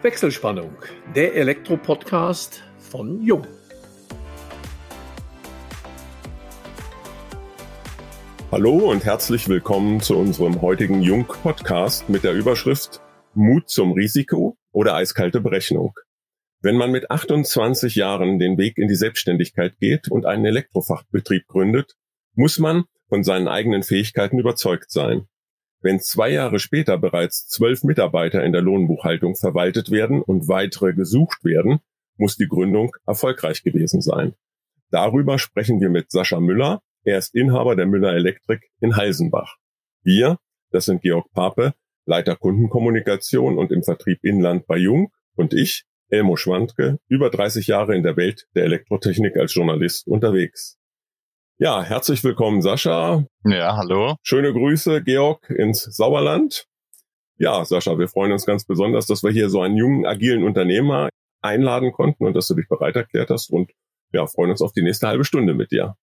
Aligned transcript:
Wechselspannung, 0.00 0.76
der 1.16 1.34
Elektro-Podcast 1.34 2.62
von 2.78 3.20
Jung. 3.20 3.44
Hallo 8.52 8.90
und 8.92 9.04
herzlich 9.04 9.48
willkommen 9.48 10.00
zu 10.00 10.16
unserem 10.16 10.62
heutigen 10.62 11.02
Jung-Podcast 11.02 12.08
mit 12.08 12.22
der 12.22 12.34
Überschrift 12.34 13.00
Mut 13.34 13.68
zum 13.68 13.90
Risiko 13.90 14.56
oder 14.70 14.94
eiskalte 14.94 15.40
Berechnung. 15.40 15.94
Wenn 16.60 16.76
man 16.76 16.92
mit 16.92 17.10
28 17.10 17.96
Jahren 17.96 18.38
den 18.38 18.56
Weg 18.56 18.78
in 18.78 18.86
die 18.86 18.94
Selbstständigkeit 18.94 19.80
geht 19.80 20.12
und 20.12 20.26
einen 20.26 20.44
Elektrofachbetrieb 20.44 21.48
gründet, 21.48 21.96
muss 22.34 22.60
man 22.60 22.84
von 23.08 23.24
seinen 23.24 23.48
eigenen 23.48 23.82
Fähigkeiten 23.82 24.38
überzeugt 24.38 24.92
sein. 24.92 25.26
Wenn 25.80 26.00
zwei 26.00 26.30
Jahre 26.30 26.58
später 26.58 26.98
bereits 26.98 27.46
zwölf 27.46 27.84
Mitarbeiter 27.84 28.44
in 28.44 28.52
der 28.52 28.62
Lohnbuchhaltung 28.62 29.36
verwaltet 29.36 29.90
werden 29.90 30.22
und 30.22 30.48
weitere 30.48 30.92
gesucht 30.92 31.44
werden, 31.44 31.78
muss 32.16 32.36
die 32.36 32.48
Gründung 32.48 32.96
erfolgreich 33.06 33.62
gewesen 33.62 34.00
sein. 34.00 34.34
Darüber 34.90 35.38
sprechen 35.38 35.80
wir 35.80 35.88
mit 35.88 36.10
Sascha 36.10 36.40
Müller. 36.40 36.82
Er 37.04 37.18
ist 37.18 37.34
Inhaber 37.34 37.76
der 37.76 37.86
Müller 37.86 38.14
Elektrik 38.14 38.70
in 38.80 38.96
Heisenbach. 38.96 39.56
Wir, 40.02 40.38
das 40.70 40.86
sind 40.86 41.02
Georg 41.02 41.30
Pape, 41.32 41.74
Leiter 42.06 42.36
Kundenkommunikation 42.36 43.58
und 43.58 43.70
im 43.70 43.82
Vertrieb 43.82 44.18
Inland 44.24 44.66
bei 44.66 44.78
Jung 44.78 45.12
und 45.36 45.54
ich, 45.54 45.84
Elmo 46.08 46.36
Schwandke, 46.36 46.98
über 47.06 47.30
30 47.30 47.66
Jahre 47.66 47.94
in 47.94 48.02
der 48.02 48.16
Welt 48.16 48.48
der 48.54 48.64
Elektrotechnik 48.64 49.36
als 49.36 49.54
Journalist 49.54 50.08
unterwegs. 50.08 50.77
Ja, 51.60 51.82
herzlich 51.82 52.22
willkommen, 52.22 52.62
Sascha. 52.62 53.24
Ja, 53.42 53.76
hallo. 53.76 54.14
Schöne 54.22 54.52
Grüße, 54.52 55.02
Georg, 55.02 55.50
ins 55.50 55.80
Sauerland. 55.82 56.66
Ja, 57.36 57.64
Sascha, 57.64 57.98
wir 57.98 58.06
freuen 58.06 58.30
uns 58.30 58.46
ganz 58.46 58.64
besonders, 58.64 59.06
dass 59.06 59.24
wir 59.24 59.32
hier 59.32 59.50
so 59.50 59.60
einen 59.60 59.76
jungen, 59.76 60.06
agilen 60.06 60.44
Unternehmer 60.44 61.08
einladen 61.42 61.90
konnten 61.90 62.26
und 62.26 62.34
dass 62.34 62.46
du 62.46 62.54
dich 62.54 62.68
bereit 62.68 62.94
erklärt 62.94 63.30
hast 63.30 63.50
und 63.50 63.72
ja, 64.12 64.24
freuen 64.28 64.52
uns 64.52 64.62
auf 64.62 64.70
die 64.70 64.82
nächste 64.82 65.08
halbe 65.08 65.24
Stunde 65.24 65.52
mit 65.52 65.72
dir. 65.72 65.96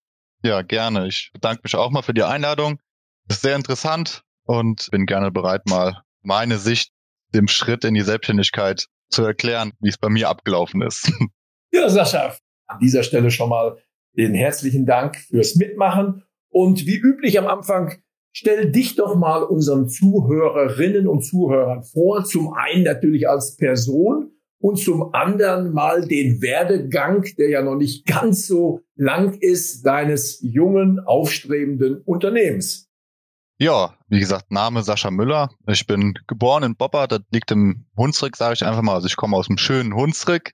Ja, 0.43 0.61
gerne. 0.61 1.07
Ich 1.07 1.29
bedanke 1.31 1.61
mich 1.63 1.75
auch 1.75 1.89
mal 1.89 2.01
für 2.01 2.13
die 2.13 2.23
Einladung. 2.23 2.81
ist 3.29 3.41
sehr 3.41 3.55
interessant 3.55 4.23
und 4.43 4.89
bin 4.91 5.05
gerne 5.05 5.31
bereit, 5.31 5.69
mal 5.69 6.01
meine 6.21 6.57
Sicht 6.57 6.91
dem 7.33 7.47
Schritt 7.47 7.85
in 7.85 7.93
die 7.93 8.01
Selbstständigkeit 8.01 8.87
zu 9.09 9.23
erklären, 9.23 9.71
wie 9.79 9.87
es 9.87 9.97
bei 9.97 10.09
mir 10.09 10.27
abgelaufen 10.27 10.81
ist. 10.81 11.09
Ja, 11.71 11.89
Sascha, 11.89 12.37
an 12.67 12.79
dieser 12.79 13.03
Stelle 13.03 13.31
schon 13.31 13.49
mal 13.49 13.77
den 14.17 14.33
herzlichen 14.33 14.85
Dank 14.85 15.17
fürs 15.17 15.55
Mitmachen. 15.55 16.23
Und 16.49 16.85
wie 16.85 16.97
üblich 16.97 17.37
am 17.39 17.47
Anfang, 17.47 17.95
stell 18.31 18.71
dich 18.71 18.95
doch 18.95 19.15
mal 19.15 19.43
unseren 19.43 19.89
Zuhörerinnen 19.89 21.07
und 21.07 21.23
Zuhörern 21.23 21.83
vor. 21.83 22.23
Zum 22.23 22.53
einen 22.53 22.83
natürlich 22.83 23.27
als 23.27 23.55
Person 23.57 24.31
und 24.59 24.77
zum 24.77 25.13
anderen 25.13 25.73
mal 25.73 26.07
den 26.07 26.41
Werdegang, 26.41 27.25
der 27.37 27.49
ja 27.49 27.61
noch 27.61 27.75
nicht 27.75 28.05
ganz 28.05 28.47
so 28.47 28.81
lang 28.95 29.37
ist, 29.39 29.85
deines 29.85 30.39
jungen, 30.41 30.99
aufstrebenden 30.99 32.01
Unternehmens. 32.05 32.89
Ja, 33.57 33.93
wie 34.09 34.19
gesagt, 34.19 34.51
Name 34.51 34.83
Sascha 34.83 35.11
Müller. 35.11 35.49
Ich 35.67 35.87
bin 35.87 36.13
geboren 36.27 36.63
in 36.63 36.75
Bopper, 36.75 37.07
das 37.07 37.21
liegt 37.31 37.51
im 37.51 37.85
Hunsrück, 37.95 38.35
sage 38.35 38.53
ich 38.53 38.65
einfach 38.65 38.81
mal. 38.81 38.95
Also 38.95 39.07
ich 39.07 39.15
komme 39.15 39.37
aus 39.37 39.47
dem 39.47 39.57
schönen 39.57 39.95
Hunsrück. 39.95 40.51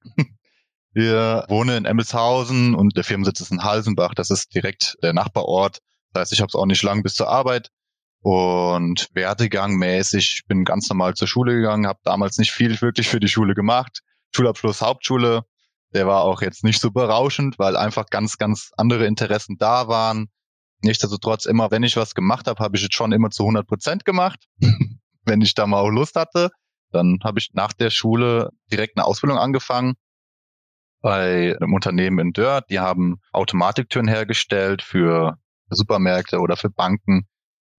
Wir 0.94 1.46
wohnen 1.48 1.78
in 1.78 1.86
Emmelshausen 1.86 2.76
und 2.76 2.98
der 2.98 3.06
Firmensitz 3.06 3.40
ist 3.40 3.52
in 3.52 3.64
Halsenbach. 3.64 4.14
Das 4.14 4.30
ist 4.30 4.54
direkt 4.54 4.98
der 5.02 5.14
Nachbarort. 5.14 5.80
Das 6.12 6.22
heißt, 6.22 6.34
ich 6.34 6.42
habe 6.42 6.50
es 6.50 6.56
auch 6.56 6.66
nicht 6.66 6.84
lang 6.84 7.02
bis 7.02 7.14
zur 7.14 7.30
Arbeit. 7.30 7.70
Und 8.22 9.08
Werdegang-mäßig, 9.14 10.40
ich 10.40 10.46
bin 10.48 10.66
ganz 10.66 10.90
normal 10.90 11.16
zur 11.16 11.28
Schule 11.28 11.56
gegangen, 11.56 11.88
habe 11.88 12.00
damals 12.04 12.38
nicht 12.38 12.52
viel 12.52 12.80
wirklich 12.82 13.08
für 13.08 13.20
die 13.20 13.30
Schule 13.30 13.56
gemacht. 13.56 14.02
Schulabschluss 14.36 14.82
Hauptschule, 14.82 15.44
der 15.94 16.08
war 16.08 16.24
auch 16.24 16.42
jetzt 16.42 16.64
nicht 16.64 16.80
so 16.80 16.92
berauschend, 16.92 17.58
weil 17.58 17.78
einfach 17.78 18.08
ganz, 18.08 18.38
ganz 18.38 18.72
andere 18.78 19.06
Interessen 19.08 19.58
da 19.58 19.88
waren. 19.88 20.28
Nichtsdestotrotz, 20.82 21.46
immer 21.46 21.72
wenn 21.72 21.84
ich 21.84 21.96
was 21.96 22.14
gemacht 22.14 22.48
habe, 22.48 22.64
habe 22.64 22.78
ich 22.78 22.84
es 22.84 22.90
schon 22.92 23.12
immer 23.12 23.30
zu 23.30 23.44
100 23.44 23.66
Prozent 23.66 24.06
gemacht, 24.06 24.46
wenn 25.26 25.42
ich 25.42 25.56
da 25.56 25.66
mal 25.66 25.80
auch 25.80 25.90
Lust 25.90 26.16
hatte. 26.16 26.50
Dann 26.92 27.20
habe 27.24 27.40
ich 27.40 27.52
nach 27.54 27.72
der 27.72 27.90
Schule 27.90 28.50
direkt 28.72 28.98
eine 28.98 29.06
Ausbildung 29.06 29.40
angefangen 29.40 29.96
bei 31.02 31.58
einem 31.60 31.74
Unternehmen 31.74 32.20
in 32.20 32.34
Dörr. 32.34 32.62
Die 32.70 32.80
haben 32.80 33.20
Automatiktüren 33.34 34.08
hergestellt 34.08 34.82
für 34.82 35.38
Supermärkte 35.70 36.40
oder 36.40 36.58
für 36.58 36.70
Banken. 36.70 37.28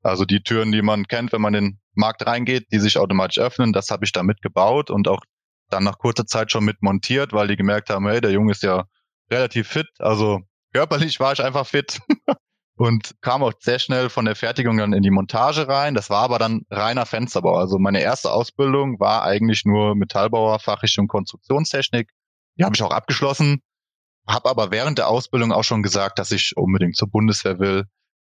Also 0.03 0.25
die 0.25 0.43
Türen, 0.43 0.73
die 0.73 0.83
man 0.83 1.07
kennt, 1.07 1.33
wenn 1.33 1.41
man 1.41 1.55
in 1.55 1.65
den 1.65 1.81
Markt 1.95 2.27
reingeht, 2.27 2.67
die 2.73 2.81
sich 2.81 2.99
automatisch 2.99 3.39
öffnen, 3.39 3.73
das 3.73 3.91
habe 3.91 4.05
ich 4.05 4.13
da 4.13 4.23
mitgebaut 4.23 4.91
und 4.91 5.07
auch 5.07 5.23
dann 5.71 5.85
nach 5.85 5.99
kurzer 5.99 6.27
Zeit 6.27 6.51
schon 6.51 6.65
mit 6.65 6.83
montiert, 6.83 7.33
weil 7.33 7.49
die 7.49 7.57
gemerkt 7.57 7.91
haben, 7.91 8.07
hey, 8.09 8.21
der 8.21 8.33
Junge 8.33 8.53
ist 8.53 8.63
ja 8.63 8.85
relativ 9.31 9.69
fit. 9.69 9.89
Also 9.99 10.41
körperlich 10.73 11.21
war 11.21 11.33
ich 11.33 11.43
einfach 11.43 11.67
fit 11.67 12.01
und 12.77 13.15
kam 13.21 13.43
auch 13.43 13.53
sehr 13.61 13.79
schnell 13.79 14.11
von 14.11 14.25
der 14.25 14.35
Fertigung 14.35 14.77
dann 14.77 14.93
in 14.93 15.03
die 15.03 15.11
Montage 15.11 15.69
rein. 15.69 15.95
Das 15.95 16.11
war 16.11 16.23
aber 16.23 16.39
dann 16.39 16.63
reiner 16.71 17.07
Fensterbau. 17.07 17.57
Also 17.57 17.79
meine 17.79 18.01
erste 18.01 18.33
Ausbildung 18.33 18.99
war 18.99 19.23
eigentlich 19.23 19.65
nur 19.65 19.95
Metallbauer, 19.95 20.59
Fachrichtung 20.59 21.07
Konstruktionstechnik 21.07 22.11
die 22.59 22.65
habe 22.65 22.75
ich 22.75 22.83
auch 22.83 22.91
abgeschlossen, 22.91 23.63
habe 24.27 24.49
aber 24.49 24.71
während 24.71 24.99
der 24.99 25.09
Ausbildung 25.09 25.53
auch 25.53 25.65
schon 25.65 25.83
gesagt, 25.83 26.19
dass 26.19 26.31
ich 26.31 26.57
unbedingt 26.57 26.97
zur 26.97 27.09
Bundeswehr 27.09 27.59
will 27.59 27.85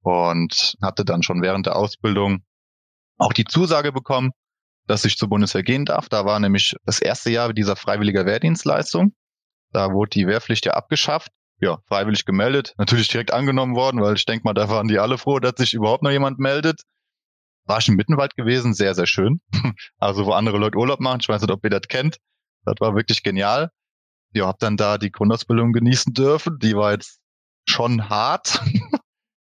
und 0.02 0.76
hatte 0.82 1.04
dann 1.04 1.22
schon 1.22 1.42
während 1.42 1.66
der 1.66 1.76
Ausbildung 1.76 2.44
auch 3.18 3.32
die 3.32 3.44
Zusage 3.44 3.92
bekommen, 3.92 4.30
dass 4.86 5.04
ich 5.04 5.16
zur 5.16 5.28
Bundeswehr 5.28 5.62
gehen 5.62 5.84
darf. 5.84 6.08
Da 6.08 6.24
war 6.24 6.40
nämlich 6.40 6.74
das 6.84 7.00
erste 7.00 7.30
Jahr 7.30 7.52
dieser 7.52 7.76
freiwilliger 7.76 8.26
Wehrdienstleistung. 8.26 9.14
Da 9.72 9.92
wurde 9.92 10.10
die 10.10 10.26
Wehrpflicht 10.26 10.66
ja 10.66 10.72
abgeschafft. 10.72 11.30
Ja, 11.60 11.78
freiwillig 11.86 12.24
gemeldet. 12.24 12.74
Natürlich 12.78 13.08
direkt 13.08 13.32
angenommen 13.32 13.76
worden, 13.76 14.02
weil 14.02 14.16
ich 14.16 14.26
denke 14.26 14.42
mal, 14.44 14.54
da 14.54 14.68
waren 14.68 14.88
die 14.88 14.98
alle 14.98 15.18
froh, 15.18 15.38
dass 15.38 15.54
sich 15.56 15.72
überhaupt 15.72 16.02
noch 16.02 16.10
jemand 16.10 16.38
meldet. 16.38 16.82
War 17.66 17.78
ich 17.78 17.88
im 17.88 17.94
Mittenwald 17.94 18.34
gewesen, 18.36 18.74
sehr, 18.74 18.94
sehr 18.94 19.06
schön. 19.06 19.40
Also 19.98 20.26
wo 20.26 20.32
andere 20.32 20.58
Leute 20.58 20.76
Urlaub 20.76 21.00
machen. 21.00 21.20
Ich 21.22 21.28
weiß 21.28 21.40
nicht, 21.40 21.50
ob 21.50 21.64
ihr 21.64 21.70
das 21.70 21.88
kennt. 21.88 22.18
Das 22.64 22.74
war 22.80 22.94
wirklich 22.94 23.22
genial 23.22 23.70
ja, 24.34 24.46
hab 24.46 24.58
dann 24.58 24.76
da 24.76 24.98
die 24.98 25.10
Grundausbildung 25.10 25.72
genießen 25.72 26.12
dürfen. 26.12 26.58
Die 26.58 26.74
war 26.74 26.92
jetzt 26.92 27.20
schon 27.66 28.08
hart. 28.08 28.60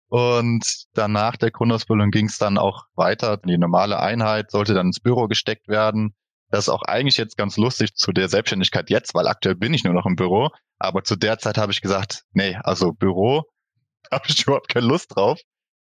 Und 0.08 0.86
danach 0.94 1.36
der 1.36 1.52
Grundausbildung 1.52 2.10
ging 2.10 2.26
es 2.26 2.36
dann 2.36 2.58
auch 2.58 2.84
weiter. 2.94 3.36
Die 3.36 3.56
normale 3.56 4.00
Einheit 4.00 4.50
sollte 4.50 4.74
dann 4.74 4.88
ins 4.88 5.00
Büro 5.00 5.28
gesteckt 5.28 5.68
werden. 5.68 6.14
Das 6.50 6.64
ist 6.64 6.68
auch 6.68 6.82
eigentlich 6.82 7.16
jetzt 7.16 7.36
ganz 7.36 7.56
lustig 7.56 7.94
zu 7.94 8.10
der 8.10 8.28
Selbstständigkeit 8.28 8.90
jetzt, 8.90 9.14
weil 9.14 9.28
aktuell 9.28 9.54
bin 9.54 9.72
ich 9.72 9.84
nur 9.84 9.94
noch 9.94 10.06
im 10.06 10.16
Büro. 10.16 10.48
Aber 10.78 11.04
zu 11.04 11.14
der 11.14 11.38
Zeit 11.38 11.58
habe 11.58 11.70
ich 11.70 11.80
gesagt, 11.80 12.24
nee, 12.32 12.56
also 12.64 12.92
Büro 12.92 13.44
habe 14.10 14.24
ich 14.26 14.42
überhaupt 14.42 14.68
keine 14.68 14.86
Lust 14.86 15.14
drauf 15.14 15.38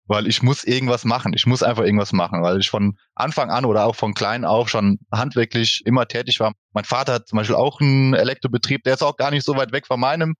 weil 0.06 0.26
ich 0.26 0.42
muss 0.42 0.64
irgendwas 0.64 1.04
machen. 1.04 1.32
Ich 1.34 1.46
muss 1.46 1.62
einfach 1.62 1.84
irgendwas 1.84 2.12
machen, 2.12 2.42
weil 2.42 2.60
ich 2.60 2.70
von 2.70 2.96
Anfang 3.14 3.50
an 3.50 3.64
oder 3.64 3.86
auch 3.86 3.96
von 3.96 4.14
klein 4.14 4.44
auf 4.44 4.68
schon 4.68 4.98
handwerklich 5.12 5.82
immer 5.84 6.06
tätig 6.06 6.40
war. 6.40 6.52
Mein 6.72 6.84
Vater 6.84 7.14
hat 7.14 7.28
zum 7.28 7.38
Beispiel 7.38 7.56
auch 7.56 7.80
einen 7.80 8.14
Elektrobetrieb, 8.14 8.84
der 8.84 8.94
ist 8.94 9.02
auch 9.02 9.16
gar 9.16 9.30
nicht 9.30 9.44
so 9.44 9.56
weit 9.56 9.72
weg 9.72 9.86
von 9.86 10.00
meinem 10.00 10.34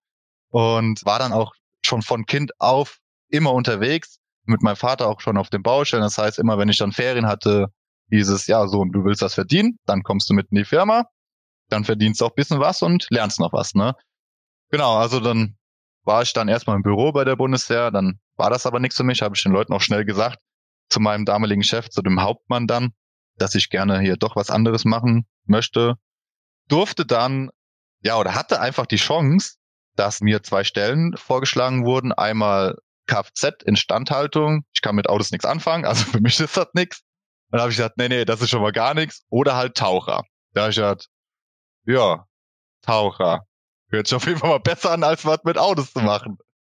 und 0.50 1.04
war 1.04 1.19
dann 1.19 1.32
auch 1.32 1.54
schon 1.84 2.03
von 2.03 2.27
Kind 2.27 2.53
auf 2.59 2.99
immer 3.28 3.53
unterwegs, 3.53 4.19
mit 4.44 4.62
meinem 4.62 4.77
Vater 4.77 5.09
auch 5.09 5.21
schon 5.21 5.37
auf 5.37 5.50
den 5.50 5.62
Baustellen. 5.62 6.03
Das 6.03 6.19
heißt, 6.19 6.38
immer 6.38 6.59
wenn 6.59 6.69
ich 6.69 6.78
dann 6.78 6.93
Ferien 6.93 7.27
hatte, 7.27 7.66
dieses, 8.10 8.47
ja, 8.47 8.66
so, 8.69 8.84
du 8.84 9.04
willst 9.04 9.22
das 9.22 9.34
verdienen, 9.34 9.78
dann 9.84 10.04
kommst 10.04 10.31
du 10.31 10.34
mit 10.34 10.47
in 10.50 10.59
die 10.59 10.65
Firma, 10.65 11.06
dann 11.69 11.84
verdienst 11.84 12.21
du 12.21 12.27
auch 12.27 12.34
bisschen 12.34 12.60
was 12.60 12.83
und 12.83 13.06
lernst 13.10 13.41
noch 13.41 13.53
was, 13.53 13.75
ne? 13.75 13.94
Genau, 14.71 14.97
also 14.97 15.19
dann 15.19 15.56
war 16.04 16.22
ich 16.22 16.33
dann 16.33 16.47
erstmal 16.47 16.77
im 16.77 16.83
Büro 16.83 17.10
bei 17.10 17.25
der 17.25 17.34
Bundeswehr, 17.34 17.91
dann 17.91 18.21
war 18.36 18.50
das 18.50 18.66
aber 18.66 18.80
nichts 18.80 18.97
für 18.97 19.04
mich, 19.04 19.22
habe 19.22 19.34
ich 19.36 19.42
den 19.42 19.52
Leuten 19.52 19.72
auch 19.72 19.80
schnell 19.80 20.04
gesagt, 20.04 20.38
zu 20.88 21.00
meinem 21.00 21.24
damaligen 21.24 21.62
Chef, 21.62 21.88
zu 21.88 22.02
dem 22.02 22.20
Hauptmann 22.20 22.66
dann, 22.66 22.92
dass 23.36 23.54
ich 23.54 23.70
gerne 23.70 24.00
hier 24.00 24.16
doch 24.16 24.36
was 24.36 24.50
anderes 24.50 24.84
machen 24.84 25.26
möchte. 25.44 25.94
Durfte 26.69 27.06
dann, 27.06 27.50
ja, 28.03 28.16
oder 28.18 28.34
hatte 28.34 28.60
einfach 28.60 28.86
die 28.86 28.97
Chance, 28.97 29.56
dass 29.94 30.21
mir 30.21 30.42
zwei 30.42 30.65
Stellen 30.65 31.16
vorgeschlagen 31.16 31.84
wurden. 31.84 32.12
Einmal 32.12 32.77
Kfz 33.06 33.62
Instandhaltung. 33.65 34.65
Ich 34.74 34.83
kann 34.83 34.97
mit 34.97 35.09
Autos 35.09 35.30
nichts 35.30 35.47
anfangen, 35.47 35.84
also 35.84 36.04
für 36.10 36.21
mich 36.21 36.38
ist 36.41 36.56
das 36.56 36.68
nichts. 36.74 37.03
Dann 37.50 37.60
habe 37.60 37.71
ich 37.71 37.77
gesagt, 37.77 37.97
nee, 37.97 38.09
nee, 38.09 38.24
das 38.24 38.42
ist 38.42 38.50
schon 38.50 38.62
mal 38.62 38.72
gar 38.72 38.94
nichts. 38.94 39.24
Oder 39.30 39.56
halt 39.56 39.77
Taucher. 39.77 40.24
Da 40.53 40.62
habe 40.62 40.71
ich 40.71 40.77
gesagt, 40.77 41.09
ja, 41.84 42.27
Taucher. 42.83 43.47
Hört 43.88 44.09
sich 44.09 44.16
auf 44.16 44.27
jeden 44.27 44.41
Fall 44.41 44.50
mal 44.50 44.60
besser 44.60 44.91
an, 44.91 45.04
als 45.04 45.24
was 45.24 45.44
mit 45.44 45.56
Autos 45.56 45.92
zu 45.92 46.00
machen. 46.00 46.38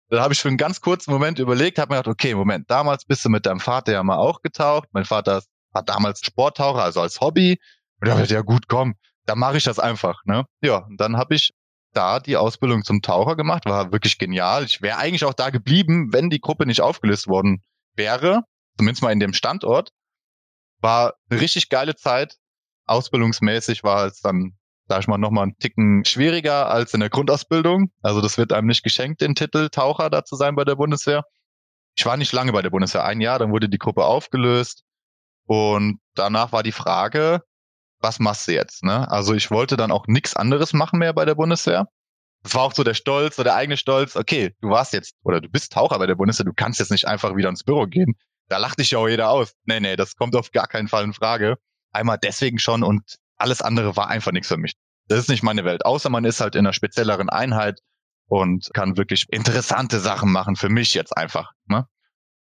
Dann 0.10 0.22
habe 0.22 0.34
ich 0.34 0.40
für 0.40 0.48
einen 0.48 0.58
ganz 0.58 0.80
kurzen 0.80 1.12
Moment 1.12 1.40
überlegt, 1.40 1.80
habe 1.80 1.94
mir 1.94 1.98
gedacht, 1.98 2.14
okay, 2.14 2.34
Moment, 2.34 2.70
damals 2.70 3.06
bist 3.06 3.26
du 3.26 3.30
mit 3.30 3.46
deinem 3.46 3.60
Vater 3.60 3.92
ja 3.92 4.04
mal 4.04 4.18
auch 4.18 4.42
getaucht. 4.42 4.88
Mein 4.94 5.06
Vater 5.06 5.42
war 5.72 5.84
damals 5.84 6.22
Sporttaucher, 6.22 6.84
also 6.84 7.02
als 7.02 7.20
Hobby. 7.20 7.60
Und 8.00 8.08
da 8.08 8.14
habe 8.14 8.24
ich 8.24 8.30
ja 8.30 8.42
gut, 8.42 8.68
komm, 8.68 8.96
dann 9.26 9.40
mache 9.40 9.58
ich 9.58 9.64
das 9.64 9.80
einfach. 9.80 10.24
Ne? 10.26 10.46
Ja, 10.62 10.78
und 10.78 11.00
dann 11.00 11.18
habe 11.18 11.36
ich 11.36 11.52
da 11.94 12.20
die 12.20 12.38
Ausbildung 12.38 12.84
zum 12.84 13.02
Taucher 13.02 13.36
gemacht, 13.36 13.66
war 13.66 13.92
wirklich 13.92 14.18
genial. 14.18 14.64
Ich 14.64 14.82
wäre 14.82 14.98
eigentlich 14.98 15.26
auch 15.26 15.34
da 15.34 15.50
geblieben, 15.50 16.14
wenn 16.14 16.30
die 16.30 16.40
Gruppe 16.40 16.66
nicht 16.66 16.82
aufgelöst 16.82 17.28
worden 17.28 17.64
wäre, 17.96 18.44
zumindest 18.78 19.04
mal 19.04 19.12
in 19.12 19.20
dem 19.20 19.34
Standort. 19.34 19.90
War 20.80 21.16
eine 21.30 21.42
richtig 21.42 21.70
geile 21.70 21.96
Zeit. 21.96 22.38
Ausbildungsmäßig 22.86 23.84
war 23.84 24.06
es 24.06 24.22
dann 24.22 24.58
sag 24.88 25.02
ich 25.02 25.08
mal, 25.08 25.18
nochmal 25.18 25.44
einen 25.44 25.58
Ticken 25.58 26.06
schwieriger 26.06 26.70
als 26.70 26.94
in 26.94 27.00
der 27.00 27.10
Grundausbildung. 27.10 27.92
Also 28.02 28.22
das 28.22 28.38
wird 28.38 28.54
einem 28.54 28.68
nicht 28.68 28.84
geschenkt, 28.84 29.22
den 29.22 29.36
Titel 29.36 29.70
Taucher 29.70 30.10
da 30.10 30.24
zu 30.24 30.36
sein 30.36 30.56
bei 30.56 30.64
der 30.64 30.76
Bundeswehr. 30.76 31.24
Ich 31.96 32.06
war 32.06 32.18
nicht 32.18 32.32
lange 32.32 32.54
bei 32.54 32.62
der 32.62 32.70
Bundeswehr, 32.70 33.04
ein 33.04 33.22
Jahr, 33.22 33.40
dann 33.40 33.52
wurde 33.52 33.70
die 33.70 33.80
Gruppe 33.80 34.06
aufgelöst 34.06 34.84
und 35.46 36.00
danach 36.14 36.52
war 36.52 36.62
die 36.62 36.72
Frage, 36.72 37.42
was 38.00 38.20
machst 38.20 38.48
du 38.48 38.54
jetzt? 38.54 38.84
Ne? 38.84 39.10
Also 39.10 39.34
ich 39.34 39.50
wollte 39.50 39.78
dann 39.78 39.92
auch 39.92 40.06
nichts 40.08 40.36
anderes 40.36 40.74
machen 40.74 41.00
mehr 41.00 41.14
bei 41.14 41.26
der 41.26 41.36
Bundeswehr. 41.36 41.88
Das 42.44 42.54
war 42.54 42.64
auch 42.64 42.74
so 42.74 42.84
der 42.84 42.94
Stolz, 42.94 43.38
so 43.38 43.44
der 43.44 43.56
eigene 43.56 43.78
Stolz. 43.78 44.16
Okay, 44.16 44.56
du 44.62 44.70
warst 44.70 44.94
jetzt 44.94 45.16
oder 45.24 45.42
du 45.42 45.50
bist 45.50 45.74
Taucher 45.74 45.98
bei 45.98 46.06
der 46.06 46.16
Bundeswehr, 46.16 46.46
du 46.46 46.54
kannst 46.54 46.80
jetzt 46.80 46.92
nicht 46.92 47.08
einfach 47.08 47.36
wieder 47.36 47.50
ins 47.50 47.64
Büro 47.64 47.88
gehen. 47.88 48.16
Da 48.48 48.58
lacht 48.58 48.80
dich 48.80 48.92
ja 48.92 49.00
auch 49.00 49.08
jeder 49.08 49.30
aus. 49.30 49.54
Nee, 49.66 49.80
nee, 49.80 49.96
das 49.96 50.16
kommt 50.16 50.36
auf 50.36 50.52
gar 50.52 50.68
keinen 50.68 50.88
Fall 50.88 51.04
in 51.04 51.14
Frage. 51.14 51.58
Einmal 51.92 52.18
deswegen 52.18 52.60
schon 52.60 52.84
und 52.84 53.18
alles 53.38 53.62
andere 53.62 53.96
war 53.96 54.10
einfach 54.10 54.32
nichts 54.32 54.48
für 54.48 54.58
mich. 54.58 54.74
Das 55.08 55.20
ist 55.20 55.30
nicht 55.30 55.44
meine 55.44 55.66
Welt. 55.66 55.86
Außer 55.86 56.10
man 56.10 56.26
ist 56.26 56.42
halt 56.42 56.56
in 56.56 56.60
einer 56.60 56.74
spezielleren 56.74 57.30
Einheit 57.30 57.80
und 58.28 58.70
kann 58.74 58.98
wirklich 58.98 59.26
interessante 59.30 60.00
Sachen 60.00 60.32
machen 60.32 60.56
für 60.56 60.70
mich 60.70 60.94
jetzt 60.94 61.16
einfach. 61.16 61.52
Ne? 61.68 61.86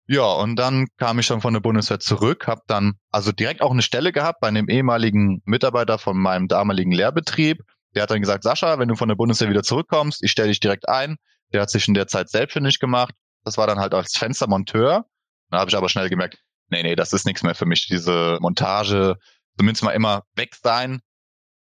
Ja, 0.08 0.32
und 0.32 0.56
dann 0.56 0.86
kam 0.98 1.18
ich 1.18 1.26
schon 1.26 1.40
von 1.40 1.52
der 1.52 1.60
Bundeswehr 1.60 1.98
zurück, 1.98 2.46
habe 2.46 2.62
dann 2.66 2.94
also 3.10 3.32
direkt 3.32 3.60
auch 3.60 3.72
eine 3.72 3.82
Stelle 3.82 4.12
gehabt 4.12 4.40
bei 4.40 4.48
einem 4.48 4.68
ehemaligen 4.68 5.42
Mitarbeiter 5.44 5.98
von 5.98 6.16
meinem 6.16 6.48
damaligen 6.48 6.92
Lehrbetrieb. 6.92 7.62
Der 7.94 8.04
hat 8.04 8.10
dann 8.10 8.20
gesagt, 8.20 8.44
Sascha, 8.44 8.78
wenn 8.78 8.88
du 8.88 8.94
von 8.94 9.08
der 9.08 9.16
Bundeswehr 9.16 9.50
wieder 9.50 9.64
zurückkommst, 9.64 10.22
ich 10.22 10.30
stelle 10.30 10.48
dich 10.48 10.60
direkt 10.60 10.88
ein. 10.88 11.16
Der 11.52 11.62
hat 11.62 11.70
sich 11.70 11.88
in 11.88 11.94
der 11.94 12.06
Zeit 12.06 12.28
selbstständig 12.30 12.78
gemacht. 12.78 13.14
Das 13.44 13.58
war 13.58 13.66
dann 13.66 13.80
halt 13.80 13.94
als 13.94 14.16
Fenstermonteur. 14.16 15.04
Da 15.50 15.58
habe 15.58 15.70
ich 15.70 15.76
aber 15.76 15.88
schnell 15.88 16.08
gemerkt, 16.08 16.38
nee, 16.68 16.82
nee, 16.82 16.96
das 16.96 17.12
ist 17.12 17.26
nichts 17.26 17.42
mehr 17.42 17.54
für 17.54 17.66
mich, 17.66 17.86
diese 17.88 18.38
Montage, 18.40 19.16
zumindest 19.56 19.84
mal 19.84 19.92
immer 19.92 20.22
weg 20.34 20.54
sein. 20.54 21.00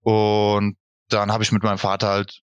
Und 0.03 0.77
dann 1.09 1.33
habe 1.33 1.43
ich 1.43 1.53
mit 1.53 1.63
meinem 1.63 1.79
Vater 1.79 2.09
halt 2.09 2.41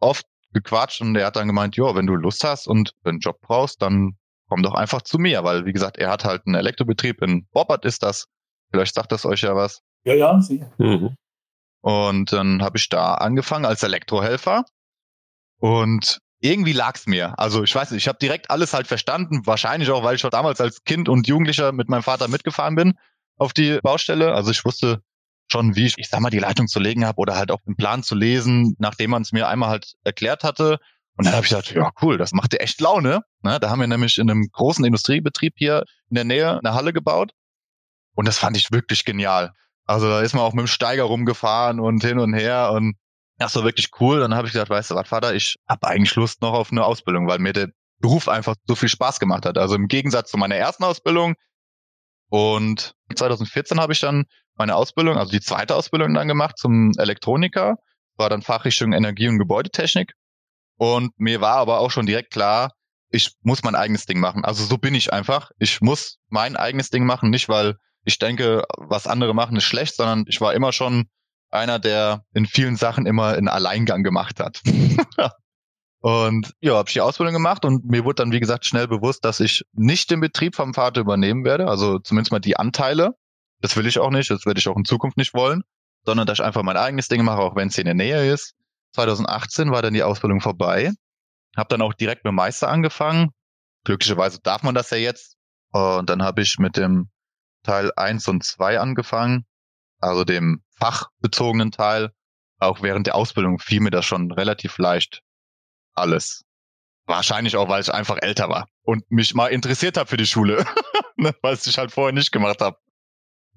oft 0.00 0.26
gequatscht 0.52 1.00
und 1.00 1.16
er 1.16 1.26
hat 1.26 1.36
dann 1.36 1.48
gemeint, 1.48 1.76
ja, 1.76 1.94
wenn 1.94 2.06
du 2.06 2.14
Lust 2.14 2.42
hast 2.44 2.66
und 2.66 2.92
einen 3.04 3.20
Job 3.20 3.40
brauchst, 3.40 3.82
dann 3.82 4.16
komm 4.48 4.62
doch 4.62 4.74
einfach 4.74 5.02
zu 5.02 5.18
mir, 5.18 5.44
weil 5.44 5.66
wie 5.66 5.72
gesagt, 5.72 5.98
er 5.98 6.10
hat 6.10 6.24
halt 6.24 6.46
einen 6.46 6.54
Elektrobetrieb 6.54 7.22
in 7.22 7.46
Bobbert 7.52 7.84
ist 7.84 8.02
das. 8.02 8.26
Vielleicht 8.70 8.94
sagt 8.94 9.12
das 9.12 9.26
euch 9.26 9.42
ja 9.42 9.54
was. 9.54 9.80
Ja, 10.04 10.14
ja, 10.14 10.40
sicher. 10.40 10.72
Mhm. 10.78 11.16
Und 11.82 12.32
dann 12.32 12.62
habe 12.62 12.78
ich 12.78 12.88
da 12.88 13.14
angefangen 13.14 13.64
als 13.64 13.82
Elektrohelfer 13.82 14.64
und 15.58 16.18
irgendwie 16.40 16.72
lag's 16.72 17.06
mir. 17.06 17.38
Also 17.38 17.62
ich 17.62 17.74
weiß 17.74 17.90
nicht, 17.90 18.02
ich 18.02 18.08
habe 18.08 18.18
direkt 18.18 18.50
alles 18.50 18.72
halt 18.72 18.86
verstanden, 18.86 19.46
wahrscheinlich 19.46 19.90
auch, 19.90 20.02
weil 20.02 20.16
ich 20.16 20.20
schon 20.20 20.30
damals 20.30 20.60
als 20.60 20.84
Kind 20.84 21.08
und 21.08 21.26
Jugendlicher 21.26 21.72
mit 21.72 21.88
meinem 21.88 22.02
Vater 22.02 22.28
mitgefahren 22.28 22.76
bin 22.76 22.94
auf 23.36 23.52
die 23.52 23.78
Baustelle. 23.82 24.34
Also 24.34 24.50
ich 24.50 24.64
wusste 24.64 25.00
schon, 25.50 25.76
wie 25.76 25.86
ich, 25.86 25.94
ich 25.96 26.08
sag 26.08 26.20
mal, 26.20 26.30
die 26.30 26.38
Leitung 26.38 26.66
zu 26.66 26.80
legen 26.80 27.06
habe 27.06 27.18
oder 27.18 27.36
halt 27.36 27.50
auch 27.50 27.60
den 27.66 27.76
Plan 27.76 28.02
zu 28.02 28.14
lesen, 28.14 28.74
nachdem 28.78 29.10
man 29.10 29.22
es 29.22 29.32
mir 29.32 29.48
einmal 29.48 29.70
halt 29.70 29.94
erklärt 30.04 30.44
hatte. 30.44 30.78
Und 31.16 31.24
dann 31.24 31.34
habe 31.34 31.44
ich 31.44 31.50
gesagt, 31.50 31.72
ja 31.72 31.90
cool, 32.02 32.18
das 32.18 32.32
macht 32.32 32.52
dir 32.52 32.60
echt 32.60 32.80
Laune. 32.80 33.22
Ne? 33.42 33.58
Da 33.60 33.70
haben 33.70 33.80
wir 33.80 33.86
nämlich 33.86 34.18
in 34.18 34.30
einem 34.30 34.48
großen 34.52 34.84
Industriebetrieb 34.84 35.54
hier 35.56 35.84
in 36.10 36.16
der 36.16 36.24
Nähe 36.24 36.58
eine 36.58 36.74
Halle 36.74 36.92
gebaut. 36.92 37.32
Und 38.14 38.26
das 38.26 38.38
fand 38.38 38.56
ich 38.56 38.72
wirklich 38.72 39.04
genial. 39.04 39.52
Also 39.84 40.08
da 40.08 40.20
ist 40.20 40.34
man 40.34 40.42
auch 40.42 40.52
mit 40.52 40.64
dem 40.64 40.68
Steiger 40.68 41.04
rumgefahren 41.04 41.80
und 41.80 42.02
hin 42.02 42.18
und 42.18 42.34
her 42.34 42.72
und 42.72 42.96
das 43.38 43.54
war 43.54 43.64
wirklich 43.64 43.90
cool. 44.00 44.20
Dann 44.20 44.34
habe 44.34 44.46
ich 44.46 44.52
gesagt, 44.52 44.70
weißt 44.70 44.90
du 44.90 44.94
was, 44.94 45.08
Vater, 45.08 45.34
ich 45.34 45.56
habe 45.68 45.86
eigentlich 45.86 46.14
Lust 46.16 46.42
noch 46.42 46.54
auf 46.54 46.72
eine 46.72 46.84
Ausbildung, 46.84 47.28
weil 47.28 47.38
mir 47.38 47.52
der 47.52 47.68
Beruf 48.00 48.28
einfach 48.28 48.56
so 48.66 48.74
viel 48.74 48.88
Spaß 48.88 49.20
gemacht 49.20 49.46
hat. 49.46 49.58
Also 49.58 49.74
im 49.74 49.88
Gegensatz 49.88 50.30
zu 50.30 50.38
meiner 50.38 50.56
ersten 50.56 50.84
Ausbildung. 50.84 51.34
Und 52.28 52.94
2014 53.14 53.80
habe 53.80 53.92
ich 53.92 54.00
dann 54.00 54.24
meine 54.56 54.74
Ausbildung, 54.74 55.16
also 55.18 55.30
die 55.30 55.40
zweite 55.40 55.74
Ausbildung 55.74 56.14
dann 56.14 56.28
gemacht 56.28 56.58
zum 56.58 56.92
Elektroniker, 56.96 57.76
war 58.16 58.30
dann 58.30 58.42
Fachrichtung 58.42 58.92
Energie- 58.92 59.28
und 59.28 59.38
Gebäudetechnik. 59.38 60.12
Und 60.78 61.12
mir 61.18 61.40
war 61.40 61.56
aber 61.56 61.80
auch 61.80 61.90
schon 61.90 62.06
direkt 62.06 62.32
klar, 62.32 62.72
ich 63.10 63.34
muss 63.42 63.62
mein 63.62 63.74
eigenes 63.74 64.06
Ding 64.06 64.20
machen. 64.20 64.44
Also 64.44 64.64
so 64.64 64.78
bin 64.78 64.94
ich 64.94 65.12
einfach. 65.12 65.50
Ich 65.58 65.80
muss 65.80 66.18
mein 66.28 66.56
eigenes 66.56 66.90
Ding 66.90 67.04
machen, 67.04 67.30
nicht 67.30 67.48
weil 67.48 67.76
ich 68.04 68.18
denke, 68.18 68.64
was 68.76 69.06
andere 69.06 69.34
machen 69.34 69.56
ist 69.56 69.64
schlecht, 69.64 69.96
sondern 69.96 70.24
ich 70.28 70.40
war 70.40 70.54
immer 70.54 70.72
schon 70.72 71.08
einer, 71.50 71.78
der 71.78 72.24
in 72.34 72.46
vielen 72.46 72.76
Sachen 72.76 73.06
immer 73.06 73.36
in 73.36 73.48
Alleingang 73.48 74.02
gemacht 74.02 74.40
hat. 74.40 74.62
und 76.00 76.52
ja, 76.60 76.74
habe 76.74 76.88
ich 76.88 76.94
die 76.94 77.00
Ausbildung 77.00 77.34
gemacht 77.34 77.64
und 77.64 77.84
mir 77.84 78.04
wurde 78.04 78.22
dann, 78.22 78.32
wie 78.32 78.40
gesagt, 78.40 78.66
schnell 78.66 78.86
bewusst, 78.86 79.24
dass 79.24 79.40
ich 79.40 79.64
nicht 79.72 80.10
den 80.10 80.20
Betrieb 80.20 80.54
vom 80.54 80.74
Vater 80.74 81.00
übernehmen 81.00 81.44
werde, 81.44 81.68
also 81.68 81.98
zumindest 81.98 82.32
mal 82.32 82.38
die 82.38 82.56
Anteile. 82.56 83.14
Das 83.60 83.76
will 83.76 83.86
ich 83.86 83.98
auch 83.98 84.10
nicht, 84.10 84.30
das 84.30 84.44
werde 84.44 84.60
ich 84.60 84.68
auch 84.68 84.76
in 84.76 84.84
Zukunft 84.84 85.16
nicht 85.16 85.34
wollen, 85.34 85.62
sondern 86.04 86.26
dass 86.26 86.38
ich 86.38 86.44
einfach 86.44 86.62
mein 86.62 86.76
eigenes 86.76 87.08
Ding 87.08 87.24
mache, 87.24 87.40
auch 87.40 87.56
wenn 87.56 87.68
es 87.68 87.74
hier 87.74 87.86
in 87.86 87.96
der 87.98 88.06
Nähe 88.06 88.32
ist. 88.32 88.54
2018 88.94 89.70
war 89.70 89.82
dann 89.82 89.94
die 89.94 90.02
Ausbildung 90.02 90.40
vorbei. 90.40 90.92
Habe 91.56 91.68
dann 91.70 91.82
auch 91.82 91.94
direkt 91.94 92.24
mit 92.24 92.34
Meister 92.34 92.68
angefangen. 92.68 93.30
Glücklicherweise 93.84 94.38
darf 94.42 94.62
man 94.62 94.74
das 94.74 94.90
ja 94.90 94.98
jetzt. 94.98 95.36
Und 95.72 96.10
dann 96.10 96.22
habe 96.22 96.42
ich 96.42 96.58
mit 96.58 96.76
dem 96.76 97.08
Teil 97.62 97.90
1 97.96 98.28
und 98.28 98.44
2 98.44 98.78
angefangen, 98.78 99.44
also 100.00 100.24
dem 100.24 100.62
fachbezogenen 100.78 101.72
Teil. 101.72 102.10
Auch 102.58 102.82
während 102.82 103.06
der 103.06 103.16
Ausbildung 103.16 103.58
fiel 103.58 103.80
mir 103.80 103.90
das 103.90 104.04
schon 104.04 104.30
relativ 104.30 104.78
leicht 104.78 105.22
alles. 105.96 106.44
Wahrscheinlich 107.06 107.56
auch, 107.56 107.68
weil 107.68 107.82
ich 107.82 107.92
einfach 107.92 108.18
älter 108.20 108.48
war 108.48 108.68
und 108.82 109.10
mich 109.10 109.34
mal 109.34 109.48
interessiert 109.48 109.96
habe 109.96 110.08
für 110.08 110.16
die 110.16 110.26
Schule, 110.26 110.64
ne, 111.16 111.34
was 111.42 111.66
ich 111.66 111.78
halt 111.78 111.92
vorher 111.92 112.12
nicht 112.12 112.32
gemacht 112.32 112.60
habe. 112.60 112.76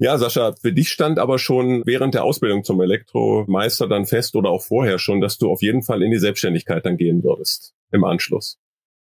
Ja, 0.01 0.17
Sascha, 0.17 0.53
für 0.53 0.71
dich 0.71 0.89
stand 0.89 1.19
aber 1.19 1.39
schon 1.39 1.83
während 1.85 2.13
der 2.13 2.23
Ausbildung 2.23 2.63
zum 2.63 2.79
Elektromeister 2.79 3.87
dann 3.87 4.05
fest 4.05 4.35
oder 4.35 4.49
auch 4.49 4.63
vorher 4.63 4.97
schon, 4.97 5.19
dass 5.19 5.37
du 5.37 5.51
auf 5.51 5.61
jeden 5.61 5.83
Fall 5.83 6.01
in 6.03 6.11
die 6.11 6.19
Selbstständigkeit 6.19 6.85
dann 6.85 6.95
gehen 6.95 7.21
würdest 7.21 7.73
im 7.91 8.05
Anschluss. 8.05 8.57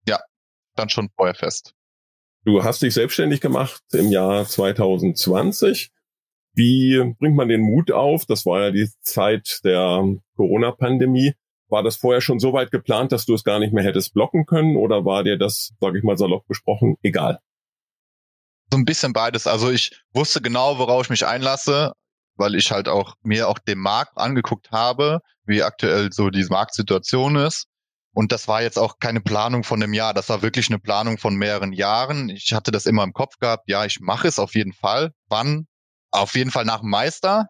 Ja, 0.07 0.21
dann 0.75 0.91
schon 0.91 1.09
vorher 1.17 1.35
fest. 1.35 1.75
Du 2.45 2.63
hast 2.63 2.83
dich 2.83 2.93
selbstständig 2.93 3.41
gemacht 3.41 3.83
im 3.93 4.11
Jahr 4.11 4.47
2020. 4.47 5.91
Wie 6.53 7.15
bringt 7.19 7.37
man 7.37 7.49
den 7.49 7.63
Mut 7.63 7.91
auf? 7.91 8.27
Das 8.27 8.45
war 8.45 8.65
ja 8.65 8.71
die 8.71 8.91
Zeit 9.01 9.61
der 9.65 10.05
Corona-Pandemie. 10.37 11.33
War 11.69 11.83
das 11.83 11.97
vorher 11.97 12.21
schon 12.21 12.39
so 12.39 12.53
weit 12.53 12.71
geplant, 12.71 13.13
dass 13.13 13.27
du 13.27 13.35
es 13.35 13.45
gar 13.45 13.59
nicht 13.59 13.73
mehr 13.73 13.85
hättest 13.85 14.15
blocken 14.15 14.47
können 14.47 14.77
oder 14.77 15.05
war 15.05 15.25
dir 15.25 15.39
das, 15.39 15.73
sage 15.81 15.99
ich 15.99 16.05
mal 16.05 16.17
salopp 16.17 16.47
besprochen, 16.47 16.97
egal? 17.03 17.41
So 18.71 18.79
ein 18.79 18.85
bisschen 18.85 19.13
beides. 19.13 19.47
Also 19.47 19.71
ich 19.71 20.03
wusste 20.13 20.41
genau, 20.41 20.79
worauf 20.79 21.07
ich 21.07 21.11
mich 21.11 21.27
einlasse, 21.27 21.93
weil 22.37 22.55
ich 22.55 22.71
halt 22.71 22.89
auch 22.89 23.15
mir 23.23 23.49
auch 23.49 23.59
den 23.59 23.79
Markt 23.79 24.19
angeguckt 24.19 24.71
habe, 24.71 25.21
wie 25.47 25.63
aktuell 25.63 26.13
so 26.13 26.31
die 26.31 26.45
Marktsituation 26.45 27.37
ist. 27.37 27.67
Und 28.15 28.31
das 28.31 28.47
war 28.47 28.63
jetzt 28.63 28.79
auch 28.79 28.99
keine 29.01 29.21
Planung 29.21 29.65
von 29.65 29.83
einem 29.83 29.93
Jahr, 29.93 30.15
das 30.15 30.29
war 30.29 30.43
wirklich 30.43 30.69
eine 30.69 30.79
Planung 30.79 31.19
von 31.19 31.35
mehreren 31.35 31.73
Jahren. 31.73 32.29
Ich 32.29 32.53
hatte 32.53 32.71
das 32.71 32.87
immer 32.87 33.03
im 33.03 33.13
Kopf 33.13 33.39
gehabt, 33.39 33.69
ja, 33.69 33.85
ich 33.85 33.99
mache 34.01 34.29
es 34.29 34.39
auf 34.39 34.55
jeden 34.55 34.73
Fall. 34.73 35.13
Wann? 35.29 35.67
Auf 36.13 36.37
jeden 36.37 36.53
Fall 36.53 36.65
nach 36.65 36.81
dem 36.81 36.91
Meister. 36.91 37.49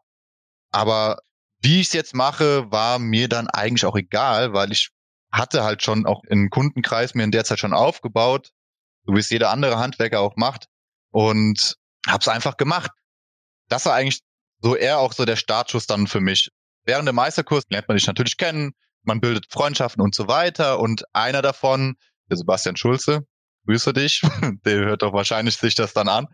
Aber 0.71 1.19
wie 1.65 1.81
ich 1.81 1.89
es 1.89 1.93
jetzt 1.95 2.15
mache, 2.15 2.71
war 2.71 2.99
mir 2.99 3.29
dann 3.29 3.49
eigentlich 3.49 3.87
auch 3.87 3.97
egal, 3.97 4.53
weil 4.53 4.71
ich 4.71 4.91
hatte 5.33 5.65
halt 5.65 5.83
schon 5.83 6.07
auch 6.07 6.23
einen 6.31 6.51
Kundenkreis 6.51 7.15
mir 7.15 7.25
in 7.25 7.31
der 7.31 7.45
Zeit 7.45 7.59
schon 7.59 7.73
aufgebaut, 7.73 8.51
so 9.07 9.15
wie 9.15 9.19
es 9.19 9.31
jeder 9.31 9.51
andere 9.51 9.79
Handwerker 9.79 10.21
auch 10.21 10.37
macht 10.37 10.67
und 11.11 11.77
hab's 12.07 12.29
einfach 12.29 12.59
gemacht. 12.59 12.91
Das 13.69 13.87
war 13.87 13.95
eigentlich 13.95 14.21
so 14.61 14.77
eher 14.77 14.99
auch 14.99 15.15
so 15.15 15.25
der 15.25 15.37
Startschuss 15.37 15.87
dann 15.87 16.07
für 16.07 16.21
mich. 16.21 16.51
Während 16.85 17.09
dem 17.09 17.17
Meisterkurs 17.17 17.65
lernt 17.71 17.89
man 17.89 17.97
sich 17.97 18.07
natürlich 18.07 18.37
kennen, 18.37 18.73
man 19.03 19.21
bildet 19.21 19.51
Freundschaften 19.51 20.03
und 20.03 20.15
so 20.15 20.29
weiter 20.29 20.79
und 20.79 21.05
einer 21.15 21.41
davon, 21.41 21.97
der 22.31 22.37
Sebastian 22.37 22.77
Schulze, 22.77 23.27
grüße 23.67 23.95
dich, 23.95 24.21
der 24.67 24.85
hört 24.85 25.03
doch 25.03 25.15
wahrscheinlich 25.15 25.57
sich 25.57 25.75
das 25.75 25.95
dann 25.95 26.09
an. 26.09 26.27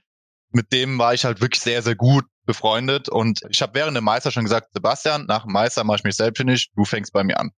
Mit 0.50 0.72
dem 0.72 0.98
war 0.98 1.14
ich 1.14 1.24
halt 1.24 1.40
wirklich 1.40 1.62
sehr, 1.62 1.82
sehr 1.82 1.94
gut 1.94 2.24
befreundet 2.50 3.08
und 3.08 3.42
ich 3.48 3.62
habe 3.62 3.74
während 3.74 3.96
dem 3.96 4.02
Meister 4.02 4.32
schon 4.32 4.42
gesagt, 4.42 4.72
Sebastian, 4.74 5.26
nach 5.26 5.44
dem 5.44 5.52
Meister 5.52 5.84
mache 5.84 5.98
ich 5.98 6.04
mich 6.04 6.16
selbstständig, 6.16 6.70
du 6.74 6.84
fängst 6.84 7.12
bei 7.12 7.22
mir 7.22 7.38
an. 7.38 7.52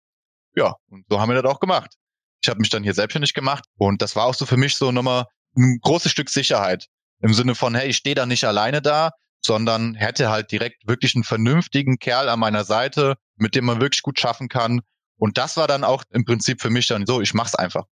Ja, 0.54 0.75
und 0.90 1.06
so 1.08 1.18
haben 1.18 1.30
wir 1.32 1.40
das 1.40 1.50
auch 1.50 1.61
gemacht. 1.61 1.94
Ich 2.42 2.50
habe 2.50 2.61
mich 2.61 2.68
dann 2.68 2.82
hier 2.82 2.92
selbstständig 2.92 3.32
gemacht 3.32 3.64
und 3.78 4.02
das 4.02 4.16
war 4.16 4.26
auch 4.26 4.34
so 4.34 4.44
für 4.44 4.58
mich 4.58 4.76
so 4.76 4.92
nochmal 4.92 5.25
ein 5.56 5.78
großes 5.80 6.12
Stück 6.12 6.28
Sicherheit. 6.28 6.88
Im 7.20 7.32
Sinne 7.32 7.54
von, 7.54 7.75
hey, 7.75 7.88
ich 7.88 7.96
stehe 7.96 8.14
da 8.14 8.26
nicht 8.26 8.44
alleine 8.44 8.82
da, 8.82 9.12
sondern 9.40 9.94
hätte 9.94 10.28
halt 10.28 10.52
direkt 10.52 10.87
wirklich 10.87 11.14
einen 11.14 11.25
vernünftigen 11.25 11.99
Kerl 11.99 12.28
an 12.28 12.38
meiner 12.38 12.64
Seite, 12.64 13.14
mit 13.37 13.54
dem 13.54 13.64
man 13.64 13.80
wirklich 13.80 14.02
gut 14.02 14.18
schaffen 14.18 14.49
kann. 14.49 14.82
Und 15.16 15.38
das 15.38 15.56
war 15.56 15.68
dann 15.68 15.84
auch 15.84 16.04
im 16.11 16.25
Prinzip 16.26 16.61
für 16.61 16.70
mich 16.70 16.87
dann 16.87 17.06
so, 17.06 17.20
ich 17.22 17.32
mach's 17.32 17.54
einfach. 17.54 17.84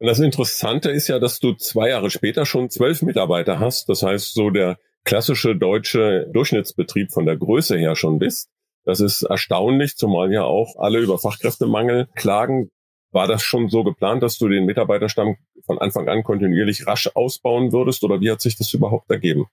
Und 0.00 0.06
das 0.06 0.18
Interessante 0.18 0.90
ist 0.90 1.08
ja, 1.08 1.18
dass 1.18 1.38
du 1.38 1.54
zwei 1.54 1.90
Jahre 1.90 2.10
später 2.10 2.46
schon 2.46 2.70
zwölf 2.70 3.02
Mitarbeiter 3.02 3.60
hast. 3.60 3.88
Das 3.88 4.02
heißt, 4.02 4.32
so 4.32 4.50
der 4.50 4.78
klassische 5.08 5.56
deutsche 5.56 6.26
Durchschnittsbetrieb 6.34 7.10
von 7.10 7.24
der 7.24 7.38
Größe 7.38 7.78
her 7.78 7.96
schon 7.96 8.18
bist. 8.18 8.50
Das 8.84 9.00
ist 9.00 9.22
erstaunlich, 9.22 9.96
zumal 9.96 10.30
ja 10.30 10.44
auch 10.44 10.76
alle 10.78 10.98
über 11.00 11.18
Fachkräftemangel 11.18 12.08
klagen. 12.14 12.70
War 13.10 13.26
das 13.26 13.42
schon 13.42 13.70
so 13.70 13.84
geplant, 13.84 14.22
dass 14.22 14.36
du 14.36 14.48
den 14.48 14.66
Mitarbeiterstamm 14.66 15.36
von 15.64 15.78
Anfang 15.78 16.08
an 16.10 16.24
kontinuierlich 16.24 16.86
rasch 16.86 17.08
ausbauen 17.14 17.72
würdest 17.72 18.04
oder 18.04 18.20
wie 18.20 18.30
hat 18.30 18.42
sich 18.42 18.56
das 18.56 18.74
überhaupt 18.74 19.10
ergeben? 19.10 19.46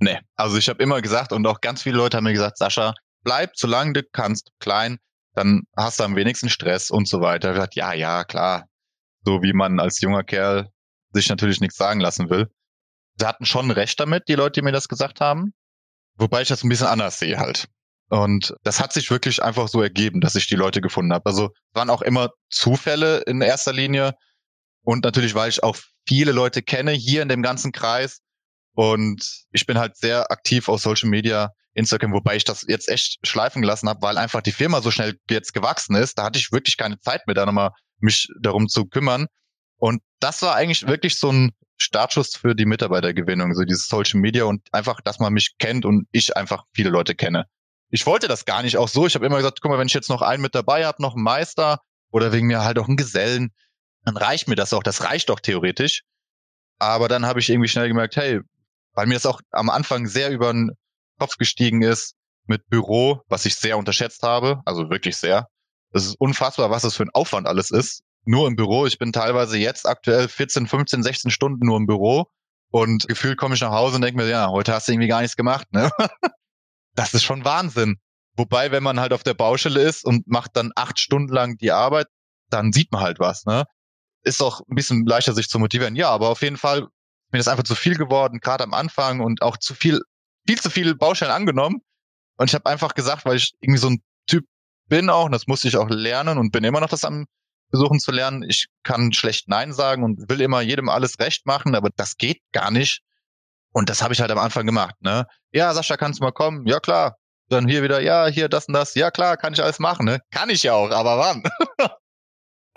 Nee, 0.00 0.18
also 0.34 0.56
ich 0.56 0.70
habe 0.70 0.82
immer 0.82 1.02
gesagt 1.02 1.32
und 1.32 1.46
auch 1.46 1.60
ganz 1.60 1.82
viele 1.82 1.98
Leute 1.98 2.16
haben 2.16 2.24
mir 2.24 2.32
gesagt, 2.32 2.56
Sascha, 2.56 2.94
bleib, 3.22 3.50
solange 3.54 3.92
du 3.92 4.02
kannst, 4.02 4.50
klein, 4.60 4.96
dann 5.34 5.64
hast 5.76 6.00
du 6.00 6.04
am 6.04 6.16
wenigsten 6.16 6.48
Stress 6.48 6.90
und 6.90 7.06
so 7.06 7.20
weiter. 7.20 7.52
Ich 7.52 7.58
dachte, 7.58 7.78
ja, 7.78 7.92
ja, 7.92 8.24
klar. 8.24 8.64
So 9.26 9.42
wie 9.42 9.52
man 9.52 9.78
als 9.78 10.00
junger 10.00 10.24
Kerl 10.24 10.70
sich 11.12 11.28
natürlich 11.28 11.60
nichts 11.60 11.76
sagen 11.76 12.00
lassen 12.00 12.30
will. 12.30 12.48
Sie 13.18 13.26
hatten 13.26 13.46
schon 13.46 13.70
recht 13.70 13.98
damit, 13.98 14.24
die 14.28 14.34
Leute, 14.34 14.60
die 14.60 14.62
mir 14.62 14.72
das 14.72 14.88
gesagt 14.88 15.20
haben. 15.20 15.52
Wobei 16.16 16.42
ich 16.42 16.48
das 16.48 16.62
ein 16.62 16.68
bisschen 16.68 16.86
anders 16.86 17.18
sehe 17.18 17.38
halt. 17.38 17.68
Und 18.08 18.54
das 18.62 18.80
hat 18.80 18.92
sich 18.92 19.10
wirklich 19.10 19.42
einfach 19.42 19.68
so 19.68 19.82
ergeben, 19.82 20.20
dass 20.20 20.34
ich 20.34 20.46
die 20.46 20.54
Leute 20.54 20.80
gefunden 20.80 21.12
habe. 21.12 21.26
Also 21.26 21.50
waren 21.72 21.90
auch 21.90 22.02
immer 22.02 22.30
Zufälle 22.50 23.22
in 23.22 23.40
erster 23.40 23.72
Linie. 23.72 24.14
Und 24.82 25.04
natürlich, 25.04 25.34
weil 25.34 25.48
ich 25.48 25.62
auch 25.62 25.76
viele 26.06 26.32
Leute 26.32 26.62
kenne 26.62 26.92
hier 26.92 27.22
in 27.22 27.28
dem 27.28 27.42
ganzen 27.42 27.72
Kreis. 27.72 28.20
Und 28.74 29.44
ich 29.50 29.66
bin 29.66 29.78
halt 29.78 29.96
sehr 29.96 30.30
aktiv 30.30 30.68
auf 30.68 30.80
Social 30.80 31.08
Media, 31.08 31.50
Instagram, 31.74 32.12
wobei 32.12 32.36
ich 32.36 32.44
das 32.44 32.64
jetzt 32.68 32.88
echt 32.88 33.18
schleifen 33.26 33.62
gelassen 33.62 33.88
habe, 33.88 34.02
weil 34.02 34.18
einfach 34.18 34.42
die 34.42 34.52
Firma 34.52 34.80
so 34.80 34.90
schnell 34.90 35.18
jetzt 35.30 35.52
gewachsen 35.52 35.96
ist. 35.96 36.18
Da 36.18 36.24
hatte 36.24 36.38
ich 36.38 36.52
wirklich 36.52 36.76
keine 36.76 37.00
Zeit 37.00 37.26
mehr, 37.26 37.34
da 37.34 37.46
nochmal 37.46 37.70
mich 37.98 38.28
darum 38.40 38.68
zu 38.68 38.86
kümmern. 38.86 39.26
Und 39.78 40.00
das 40.20 40.42
war 40.42 40.54
eigentlich 40.54 40.86
wirklich 40.86 41.18
so 41.18 41.30
ein 41.30 41.52
Startschuss 41.78 42.36
für 42.36 42.54
die 42.54 42.66
Mitarbeitergewinnung, 42.66 43.54
so 43.54 43.64
dieses 43.64 43.86
Social 43.86 44.20
Media 44.20 44.44
und 44.44 44.62
einfach, 44.72 45.00
dass 45.00 45.18
man 45.18 45.32
mich 45.32 45.56
kennt 45.58 45.84
und 45.84 46.06
ich 46.12 46.36
einfach 46.36 46.64
viele 46.72 46.90
Leute 46.90 47.14
kenne. 47.14 47.46
Ich 47.90 48.06
wollte 48.06 48.28
das 48.28 48.44
gar 48.44 48.62
nicht 48.62 48.76
auch 48.76 48.88
so. 48.88 49.06
Ich 49.06 49.14
habe 49.14 49.26
immer 49.26 49.36
gesagt, 49.36 49.60
guck 49.60 49.70
mal, 49.70 49.78
wenn 49.78 49.86
ich 49.86 49.94
jetzt 49.94 50.08
noch 50.08 50.22
einen 50.22 50.42
mit 50.42 50.54
dabei 50.54 50.86
habe, 50.86 51.02
noch 51.02 51.14
einen 51.14 51.22
Meister 51.22 51.80
oder 52.10 52.32
wegen 52.32 52.46
mir 52.46 52.64
halt 52.64 52.78
auch 52.78 52.88
einen 52.88 52.96
Gesellen, 52.96 53.52
dann 54.04 54.16
reicht 54.16 54.48
mir 54.48 54.56
das 54.56 54.72
auch. 54.72 54.82
Das 54.82 55.04
reicht 55.04 55.28
doch 55.28 55.40
theoretisch. 55.40 56.02
Aber 56.78 57.08
dann 57.08 57.26
habe 57.26 57.40
ich 57.40 57.48
irgendwie 57.48 57.68
schnell 57.68 57.88
gemerkt, 57.88 58.16
hey, 58.16 58.40
weil 58.92 59.06
mir 59.06 59.14
das 59.14 59.26
auch 59.26 59.40
am 59.50 59.70
Anfang 59.70 60.06
sehr 60.06 60.30
über 60.30 60.52
den 60.52 60.72
Kopf 61.18 61.36
gestiegen 61.36 61.82
ist 61.82 62.14
mit 62.46 62.68
Büro, 62.68 63.22
was 63.28 63.46
ich 63.46 63.56
sehr 63.56 63.78
unterschätzt 63.78 64.22
habe, 64.22 64.60
also 64.64 64.90
wirklich 64.90 65.16
sehr. 65.16 65.48
Das 65.92 66.04
ist 66.04 66.16
unfassbar, 66.18 66.70
was 66.70 66.82
das 66.82 66.96
für 66.96 67.04
ein 67.04 67.10
Aufwand 67.10 67.46
alles 67.46 67.70
ist. 67.70 68.02
Nur 68.26 68.48
im 68.48 68.56
Büro. 68.56 68.86
Ich 68.86 68.98
bin 68.98 69.12
teilweise 69.12 69.56
jetzt 69.56 69.86
aktuell 69.86 70.28
14, 70.28 70.66
15, 70.66 71.02
16 71.02 71.30
Stunden 71.30 71.64
nur 71.64 71.76
im 71.76 71.86
Büro 71.86 72.26
und 72.70 73.06
gefühlt 73.06 73.38
komme 73.38 73.54
ich 73.54 73.60
nach 73.60 73.70
Hause 73.70 73.96
und 73.96 74.02
denke 74.02 74.20
mir, 74.20 74.28
ja, 74.28 74.50
heute 74.50 74.74
hast 74.74 74.88
du 74.88 74.92
irgendwie 74.92 75.08
gar 75.08 75.20
nichts 75.20 75.36
gemacht, 75.36 75.72
ne? 75.72 75.90
das 76.94 77.14
ist 77.14 77.22
schon 77.22 77.44
Wahnsinn. 77.44 77.96
Wobei, 78.36 78.72
wenn 78.72 78.82
man 78.82 79.00
halt 79.00 79.12
auf 79.12 79.22
der 79.22 79.34
Baustelle 79.34 79.80
ist 79.80 80.04
und 80.04 80.26
macht 80.26 80.56
dann 80.56 80.72
acht 80.74 80.98
Stunden 80.98 81.32
lang 81.32 81.56
die 81.56 81.70
Arbeit, 81.70 82.08
dann 82.50 82.72
sieht 82.72 82.92
man 82.92 83.00
halt 83.00 83.20
was, 83.20 83.44
ne? 83.46 83.64
Ist 84.24 84.42
auch 84.42 84.60
ein 84.68 84.74
bisschen 84.74 85.06
leichter, 85.06 85.32
sich 85.32 85.48
zu 85.48 85.60
motivieren. 85.60 85.94
Ja, 85.94 86.10
aber 86.10 86.28
auf 86.28 86.42
jeden 86.42 86.56
Fall 86.56 86.88
mir 87.32 87.38
das 87.38 87.48
einfach 87.48 87.64
zu 87.64 87.76
viel 87.76 87.96
geworden, 87.96 88.40
gerade 88.40 88.64
am 88.64 88.74
Anfang 88.74 89.20
und 89.20 89.42
auch 89.42 89.56
zu 89.56 89.74
viel, 89.74 90.00
viel 90.46 90.60
zu 90.60 90.68
viele 90.68 90.96
Baustellen 90.96 91.32
angenommen. 91.32 91.80
Und 92.36 92.50
ich 92.50 92.54
habe 92.54 92.66
einfach 92.66 92.94
gesagt, 92.94 93.24
weil 93.24 93.36
ich 93.36 93.54
irgendwie 93.60 93.80
so 93.80 93.88
ein 93.88 94.02
Typ 94.26 94.44
bin 94.88 95.10
auch, 95.10 95.26
und 95.26 95.32
das 95.32 95.46
musste 95.46 95.68
ich 95.68 95.76
auch 95.76 95.88
lernen 95.88 96.38
und 96.38 96.50
bin 96.50 96.64
immer 96.64 96.80
noch 96.80 96.88
das 96.88 97.04
am 97.04 97.26
versuchen 97.70 97.98
zu 97.98 98.12
lernen. 98.12 98.44
Ich 98.48 98.66
kann 98.82 99.12
schlecht 99.12 99.48
Nein 99.48 99.72
sagen 99.72 100.04
und 100.04 100.28
will 100.28 100.40
immer 100.40 100.60
jedem 100.60 100.88
alles 100.88 101.18
recht 101.18 101.46
machen, 101.46 101.74
aber 101.74 101.90
das 101.96 102.16
geht 102.16 102.40
gar 102.52 102.70
nicht. 102.70 103.02
Und 103.72 103.90
das 103.90 104.02
habe 104.02 104.14
ich 104.14 104.20
halt 104.20 104.30
am 104.30 104.38
Anfang 104.38 104.66
gemacht, 104.66 104.94
ne? 105.00 105.26
Ja, 105.52 105.74
Sascha, 105.74 105.96
kannst 105.96 106.20
du 106.20 106.24
mal 106.24 106.32
kommen? 106.32 106.66
Ja, 106.66 106.80
klar. 106.80 107.16
Dann 107.48 107.68
hier 107.68 107.82
wieder, 107.82 108.00
ja, 108.00 108.26
hier 108.26 108.48
das 108.48 108.66
und 108.66 108.74
das. 108.74 108.94
Ja, 108.94 109.10
klar, 109.10 109.36
kann 109.36 109.52
ich 109.52 109.62
alles 109.62 109.78
machen, 109.78 110.06
ne? 110.06 110.20
Kann 110.30 110.50
ich 110.50 110.62
ja 110.62 110.72
auch, 110.72 110.90
aber 110.90 111.18
wann? 111.18 111.42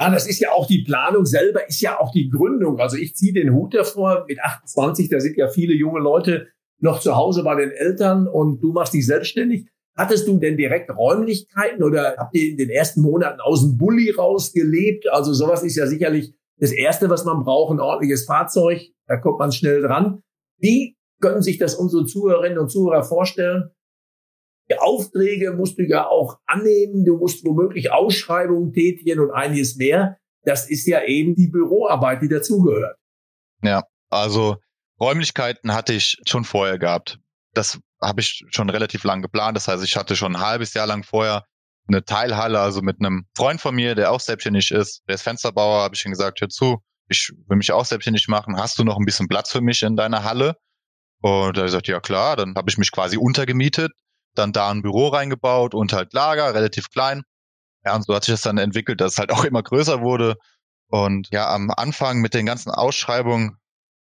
Ja, 0.01 0.09
das 0.09 0.27
ist 0.27 0.39
ja 0.39 0.51
auch 0.51 0.65
die 0.65 0.83
Planung 0.83 1.25
selber, 1.25 1.67
ist 1.67 1.81
ja 1.81 1.99
auch 1.99 2.13
die 2.13 2.29
Gründung. 2.29 2.79
Also 2.79 2.95
ich 2.95 3.17
ziehe 3.17 3.33
den 3.33 3.53
Hut 3.53 3.73
davor 3.73 4.23
mit 4.29 4.39
28, 4.39 5.09
da 5.09 5.19
sind 5.19 5.35
ja 5.35 5.49
viele 5.49 5.73
junge 5.73 5.99
Leute 5.99 6.47
noch 6.79 7.01
zu 7.01 7.17
Hause 7.17 7.43
bei 7.43 7.55
den 7.55 7.71
Eltern 7.71 8.25
und 8.25 8.61
du 8.61 8.71
machst 8.71 8.93
dich 8.93 9.05
selbstständig. 9.05 9.67
Hattest 9.99 10.29
du 10.29 10.39
denn 10.39 10.55
direkt 10.55 10.89
Räumlichkeiten 10.89 11.83
oder 11.83 12.15
habt 12.17 12.33
ihr 12.33 12.49
in 12.49 12.55
den 12.55 12.69
ersten 12.69 13.01
Monaten 13.01 13.41
aus 13.41 13.63
dem 13.63 13.75
Bulli 13.75 14.11
rausgelebt? 14.11 15.09
Also 15.09 15.33
sowas 15.33 15.61
ist 15.61 15.75
ja 15.75 15.87
sicherlich 15.87 16.33
das 16.55 16.71
Erste, 16.71 17.09
was 17.09 17.25
man 17.25 17.43
braucht, 17.43 17.73
ein 17.73 17.81
ordentliches 17.81 18.23
Fahrzeug. 18.23 18.79
Da 19.07 19.17
kommt 19.17 19.39
man 19.39 19.51
schnell 19.51 19.81
dran. 19.81 20.23
Wie 20.57 20.95
können 21.19 21.41
sich 21.41 21.57
das 21.57 21.75
unsere 21.75 22.05
Zuhörerinnen 22.05 22.59
und 22.59 22.69
Zuhörer 22.69 23.03
vorstellen? 23.03 23.71
Die 24.71 24.77
Aufträge 24.77 25.51
musst 25.51 25.77
du 25.77 25.83
ja 25.83 26.07
auch 26.07 26.39
annehmen. 26.45 27.03
Du 27.03 27.17
musst 27.17 27.45
womöglich 27.45 27.91
Ausschreibungen 27.91 28.71
tätigen 28.71 29.19
und 29.19 29.31
einiges 29.31 29.75
mehr. 29.75 30.17
Das 30.45 30.69
ist 30.69 30.87
ja 30.87 31.03
eben 31.03 31.35
die 31.35 31.49
Büroarbeit, 31.49 32.21
die 32.21 32.29
dazugehört. 32.29 32.95
Ja, 33.63 33.83
also 34.09 34.55
Räumlichkeiten 34.97 35.73
hatte 35.73 35.91
ich 35.91 36.21
schon 36.25 36.45
vorher 36.45 36.79
gehabt. 36.79 37.19
Das 37.53 37.81
habe 38.01 38.21
ich 38.21 38.43
schon 38.49 38.69
relativ 38.69 39.03
lang 39.03 39.21
geplant. 39.21 39.55
Das 39.55 39.67
heißt, 39.67 39.83
ich 39.83 39.95
hatte 39.95 40.15
schon 40.15 40.35
ein 40.35 40.41
halbes 40.41 40.73
Jahr 40.73 40.87
lang 40.87 41.03
vorher 41.03 41.45
eine 41.87 42.03
Teilhalle, 42.03 42.59
also 42.59 42.81
mit 42.81 42.97
einem 42.99 43.25
Freund 43.35 43.59
von 43.61 43.75
mir, 43.75 43.95
der 43.95 44.11
auch 44.11 44.19
selbstständig 44.19 44.71
ist, 44.71 45.01
der 45.07 45.15
ist 45.15 45.23
Fensterbauer, 45.23 45.81
habe 45.81 45.95
ich 45.95 46.05
ihm 46.05 46.11
gesagt, 46.11 46.39
hör 46.39 46.49
zu, 46.49 46.77
ich 47.07 47.31
will 47.47 47.57
mich 47.57 47.71
auch 47.71 47.85
selbstständig 47.85 48.27
machen. 48.27 48.57
Hast 48.57 48.77
du 48.77 48.83
noch 48.83 48.97
ein 48.97 49.05
bisschen 49.05 49.27
Platz 49.27 49.51
für 49.51 49.61
mich 49.61 49.81
in 49.81 49.95
deiner 49.95 50.23
Halle? 50.23 50.55
Und 51.21 51.57
er 51.57 51.63
gesagt, 51.63 51.87
ja 51.87 51.99
klar, 51.99 52.35
dann 52.35 52.53
habe 52.55 52.69
ich 52.69 52.77
mich 52.77 52.91
quasi 52.91 53.17
untergemietet, 53.17 53.91
dann 54.35 54.53
da 54.53 54.69
ein 54.69 54.81
Büro 54.81 55.07
reingebaut 55.07 55.73
und 55.73 55.91
halt 55.91 56.13
Lager, 56.13 56.53
relativ 56.53 56.89
klein. 56.89 57.23
Ja, 57.83 57.95
und 57.95 58.05
so 58.05 58.13
hat 58.13 58.23
sich 58.23 58.33
das 58.33 58.41
dann 58.41 58.57
entwickelt, 58.57 59.01
dass 59.01 59.13
es 59.13 59.17
halt 59.17 59.31
auch 59.31 59.43
immer 59.43 59.63
größer 59.63 60.01
wurde. 60.01 60.35
Und 60.87 61.27
ja, 61.31 61.53
am 61.53 61.71
Anfang 61.71 62.19
mit 62.19 62.33
den 62.33 62.45
ganzen 62.45 62.71
Ausschreibungen 62.71 63.57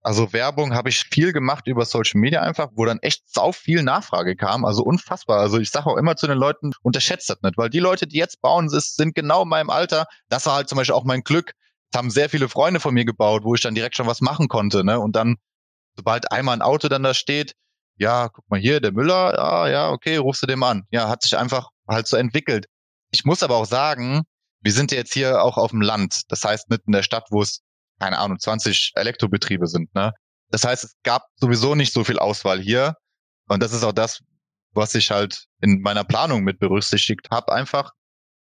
also 0.06 0.34
Werbung 0.34 0.76
habe 0.76 0.90
ich 0.90 1.00
viel 1.00 1.34
gemacht 1.34 1.66
über 1.66 1.84
Social 1.84 2.20
Media 2.22 2.42
einfach, 2.42 2.70
wo 2.76 2.86
dann 2.86 3.00
echt 3.00 3.24
sau 3.26 3.52
viel 3.52 3.82
Nachfrage 3.82 4.36
kam. 4.36 4.64
Also 4.64 4.84
unfassbar. 4.84 5.40
Also 5.40 5.58
ich 5.58 5.72
sage 5.72 5.88
auch 5.88 5.98
immer 5.98 6.16
zu 6.16 6.28
den 6.28 6.38
Leuten, 6.38 6.74
unterschätzt 6.84 7.28
das 7.28 7.42
nicht, 7.42 7.58
weil 7.58 7.72
die 7.72 7.80
Leute, 7.80 8.06
die 8.06 8.18
jetzt 8.18 8.40
bauen, 8.40 8.70
sind 8.70 9.16
genau 9.16 9.42
in 9.42 9.50
meinem 9.50 9.72
Alter. 9.72 10.06
Das 10.30 10.46
war 10.46 10.54
halt 10.54 10.70
zum 10.70 10.78
Beispiel 10.78 10.94
auch 10.94 11.06
mein 11.06 11.24
Glück. 11.24 11.54
Das 11.90 11.98
haben 11.98 12.12
sehr 12.12 12.30
viele 12.30 12.50
Freunde 12.50 12.80
von 12.80 12.94
mir 12.94 13.04
gebaut, 13.04 13.46
wo 13.46 13.56
ich 13.56 13.62
dann 13.62 13.74
direkt 13.74 13.96
schon 13.96 14.06
was 14.06 14.22
machen 14.22 14.48
konnte. 14.48 14.84
Ne? 14.84 15.00
Und 15.00 15.16
dann, 15.16 15.38
sobald 15.96 16.32
einmal 16.32 16.56
ein 16.56 16.62
Auto 16.62 16.88
dann 16.88 17.02
da 17.02 17.16
steht, 17.16 17.54
ja, 17.98 18.30
guck 18.30 18.48
mal 18.48 18.60
hier, 18.60 18.82
der 18.82 18.92
Müller, 18.92 19.34
ja, 19.36 19.68
ja, 19.68 19.90
okay, 19.90 20.18
rufst 20.18 20.44
du 20.44 20.46
dem 20.46 20.62
an. 20.62 20.84
Ja, 20.92 21.10
hat 21.10 21.24
sich 21.24 21.36
einfach 21.36 21.70
halt 21.88 22.06
so 22.06 22.16
entwickelt. 22.16 22.68
Ich 23.10 23.26
muss 23.26 23.42
aber 23.42 23.56
auch 23.56 23.66
sagen, 23.66 24.22
wir 24.62 24.72
sind 24.72 24.92
jetzt 24.92 25.16
hier 25.16 25.42
auch 25.42 25.58
auf 25.58 25.72
dem 25.72 25.82
Land. 25.82 26.22
Das 26.30 26.44
heißt, 26.44 26.70
nicht 26.70 26.84
in 26.86 26.94
der 26.94 27.02
Stadt, 27.02 27.26
wo 27.32 27.42
es 27.42 27.62
keine 28.00 28.18
Ahnung, 28.20 28.40
20 28.40 28.92
Elektrobetriebe 28.96 29.68
sind. 29.68 29.94
Ne? 29.96 30.12
Das 30.50 30.64
heißt, 30.64 30.84
es 30.84 30.96
gab 31.04 31.24
sowieso 31.36 31.76
nicht 31.76 31.94
so 31.94 32.04
viel 32.04 32.20
Auswahl 32.20 32.60
hier. 32.60 32.96
Und 33.48 33.62
das 33.62 33.74
ist 33.74 33.84
auch 33.84 33.94
das, 33.94 34.20
was 34.72 34.96
ich 34.96 35.12
halt 35.12 35.46
in 35.62 35.82
meiner 35.82 36.04
Planung 36.04 36.44
mit 36.44 36.60
berücksichtigt 36.60 37.28
habe 37.32 37.54
einfach. 37.54 37.92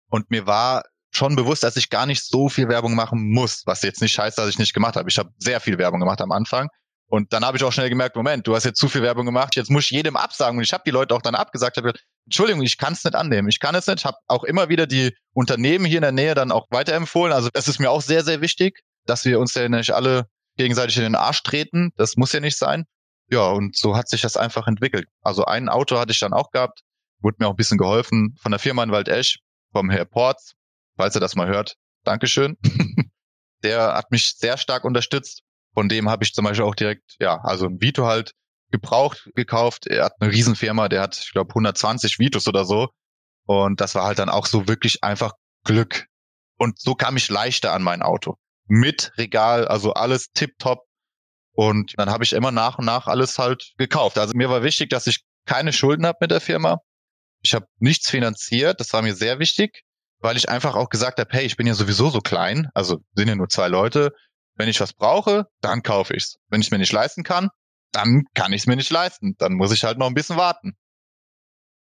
Und 0.09 0.29
mir 0.29 0.47
war 0.47 0.83
schon 1.13 1.35
bewusst, 1.35 1.63
dass 1.63 1.75
ich 1.75 1.89
gar 1.89 2.05
nicht 2.05 2.23
so 2.25 2.49
viel 2.49 2.69
Werbung 2.69 2.95
machen 2.95 3.31
muss, 3.31 3.63
was 3.65 3.81
jetzt 3.81 4.01
nicht 4.01 4.17
heißt, 4.17 4.37
dass 4.37 4.49
ich 4.49 4.59
nicht 4.59 4.73
gemacht 4.73 4.95
habe. 4.95 5.09
Ich 5.09 5.17
habe 5.17 5.29
sehr 5.37 5.59
viel 5.59 5.77
Werbung 5.77 5.99
gemacht 5.99 6.21
am 6.21 6.31
Anfang. 6.31 6.69
Und 7.07 7.33
dann 7.33 7.43
habe 7.43 7.57
ich 7.57 7.63
auch 7.65 7.73
schnell 7.73 7.89
gemerkt, 7.89 8.15
Moment, 8.15 8.47
du 8.47 8.55
hast 8.55 8.63
jetzt 8.63 8.79
zu 8.79 8.87
viel 8.87 9.01
Werbung 9.01 9.25
gemacht, 9.25 9.57
jetzt 9.57 9.69
muss 9.69 9.83
ich 9.83 9.91
jedem 9.91 10.15
absagen. 10.15 10.57
Und 10.57 10.63
ich 10.63 10.71
habe 10.71 10.83
die 10.85 10.91
Leute 10.91 11.13
auch 11.13 11.21
dann 11.21 11.35
abgesagt, 11.35 11.75
habe 11.75 11.91
Entschuldigung, 12.25 12.61
ich 12.61 12.77
kann 12.77 12.93
es 12.93 13.03
nicht 13.03 13.15
annehmen. 13.15 13.49
Ich 13.49 13.59
kann 13.59 13.75
es 13.75 13.87
nicht. 13.87 14.05
Habe 14.05 14.15
auch 14.27 14.45
immer 14.45 14.69
wieder 14.69 14.87
die 14.87 15.13
Unternehmen 15.33 15.83
hier 15.83 15.97
in 15.97 16.03
der 16.03 16.13
Nähe 16.13 16.35
dann 16.35 16.53
auch 16.53 16.67
weiterempfohlen. 16.69 17.33
Also 17.33 17.49
das 17.51 17.67
ist 17.67 17.79
mir 17.79 17.91
auch 17.91 18.01
sehr, 18.01 18.23
sehr 18.23 18.39
wichtig 18.39 18.79
dass 19.11 19.25
wir 19.25 19.41
uns 19.41 19.53
ja 19.55 19.67
nicht 19.67 19.91
alle 19.91 20.29
gegenseitig 20.55 20.95
in 20.95 21.03
den 21.03 21.15
Arsch 21.15 21.43
treten. 21.43 21.91
Das 21.97 22.15
muss 22.15 22.31
ja 22.31 22.39
nicht 22.39 22.57
sein. 22.57 22.85
Ja, 23.29 23.49
und 23.49 23.75
so 23.75 23.97
hat 23.97 24.07
sich 24.07 24.21
das 24.21 24.37
einfach 24.37 24.67
entwickelt. 24.67 25.05
Also 25.21 25.43
ein 25.43 25.67
Auto 25.67 25.99
hatte 25.99 26.13
ich 26.13 26.19
dann 26.19 26.31
auch 26.31 26.49
gehabt, 26.51 26.81
wurde 27.19 27.35
mir 27.39 27.47
auch 27.47 27.51
ein 27.51 27.57
bisschen 27.57 27.77
geholfen 27.77 28.37
von 28.41 28.53
der 28.53 28.59
Firma 28.59 28.83
in 28.83 28.91
Waldesch, 28.91 29.39
vom 29.73 29.89
Herr 29.89 30.05
Ports, 30.05 30.53
falls 30.95 31.15
er 31.15 31.19
das 31.19 31.35
mal 31.35 31.47
hört. 31.47 31.75
Dankeschön. 32.05 32.57
der 33.63 33.95
hat 33.95 34.11
mich 34.11 34.37
sehr 34.37 34.57
stark 34.57 34.85
unterstützt. 34.85 35.41
Von 35.73 35.89
dem 35.89 36.09
habe 36.09 36.23
ich 36.23 36.33
zum 36.33 36.45
Beispiel 36.45 36.65
auch 36.65 36.75
direkt, 36.75 37.15
ja, 37.19 37.41
also 37.41 37.65
ein 37.65 37.81
Vito 37.81 38.05
halt 38.05 38.31
gebraucht 38.71 39.29
gekauft. 39.35 39.87
Er 39.87 40.05
hat 40.05 40.13
eine 40.21 40.31
Riesenfirma, 40.31 40.87
der 40.87 41.01
hat, 41.01 41.17
ich 41.17 41.31
glaube, 41.31 41.49
120 41.49 42.17
Vitos 42.17 42.47
oder 42.47 42.63
so. 42.63 42.87
Und 43.45 43.81
das 43.81 43.93
war 43.93 44.05
halt 44.05 44.19
dann 44.19 44.29
auch 44.29 44.45
so 44.45 44.69
wirklich 44.69 45.03
einfach 45.03 45.33
Glück. 45.65 46.05
Und 46.57 46.79
so 46.79 46.95
kam 46.95 47.17
ich 47.17 47.29
leichter 47.29 47.73
an 47.73 47.83
mein 47.83 48.01
Auto 48.01 48.37
mit 48.71 49.11
Regal, 49.17 49.67
also 49.67 49.93
alles 49.93 50.31
tipptopp. 50.33 50.85
Und 51.51 51.93
dann 51.97 52.09
habe 52.09 52.23
ich 52.23 52.31
immer 52.31 52.51
nach 52.51 52.77
und 52.77 52.85
nach 52.85 53.07
alles 53.07 53.37
halt 53.37 53.73
gekauft. 53.77 54.17
Also 54.17 54.33
mir 54.33 54.49
war 54.49 54.63
wichtig, 54.63 54.89
dass 54.89 55.07
ich 55.07 55.25
keine 55.45 55.73
Schulden 55.73 56.05
habe 56.05 56.19
mit 56.21 56.31
der 56.31 56.39
Firma. 56.39 56.77
Ich 57.41 57.53
habe 57.53 57.65
nichts 57.79 58.09
finanziert, 58.09 58.79
das 58.79 58.93
war 58.93 59.01
mir 59.01 59.13
sehr 59.13 59.39
wichtig, 59.39 59.81
weil 60.19 60.37
ich 60.37 60.47
einfach 60.47 60.75
auch 60.75 60.87
gesagt 60.87 61.19
habe, 61.19 61.29
hey, 61.33 61.45
ich 61.45 61.57
bin 61.57 61.67
ja 61.67 61.73
sowieso 61.73 62.09
so 62.09 62.21
klein, 62.21 62.69
also 62.73 62.99
sind 63.13 63.27
ja 63.27 63.35
nur 63.35 63.49
zwei 63.49 63.67
Leute. 63.67 64.11
Wenn 64.55 64.69
ich 64.69 64.79
was 64.79 64.93
brauche, 64.93 65.47
dann 65.59 65.81
kaufe 65.83 66.15
ich's. 66.15 66.37
Wenn 66.47 66.61
ich 66.61 66.71
mir 66.71 66.77
nicht 66.77 66.93
leisten 66.93 67.23
kann, 67.23 67.49
dann 67.91 68.23
kann 68.35 68.53
ich 68.53 68.61
es 68.61 68.67
mir 68.67 68.77
nicht 68.77 68.91
leisten. 68.91 69.35
Dann 69.37 69.53
muss 69.53 69.73
ich 69.73 69.83
halt 69.83 69.97
noch 69.97 70.07
ein 70.07 70.13
bisschen 70.13 70.37
warten. 70.37 70.77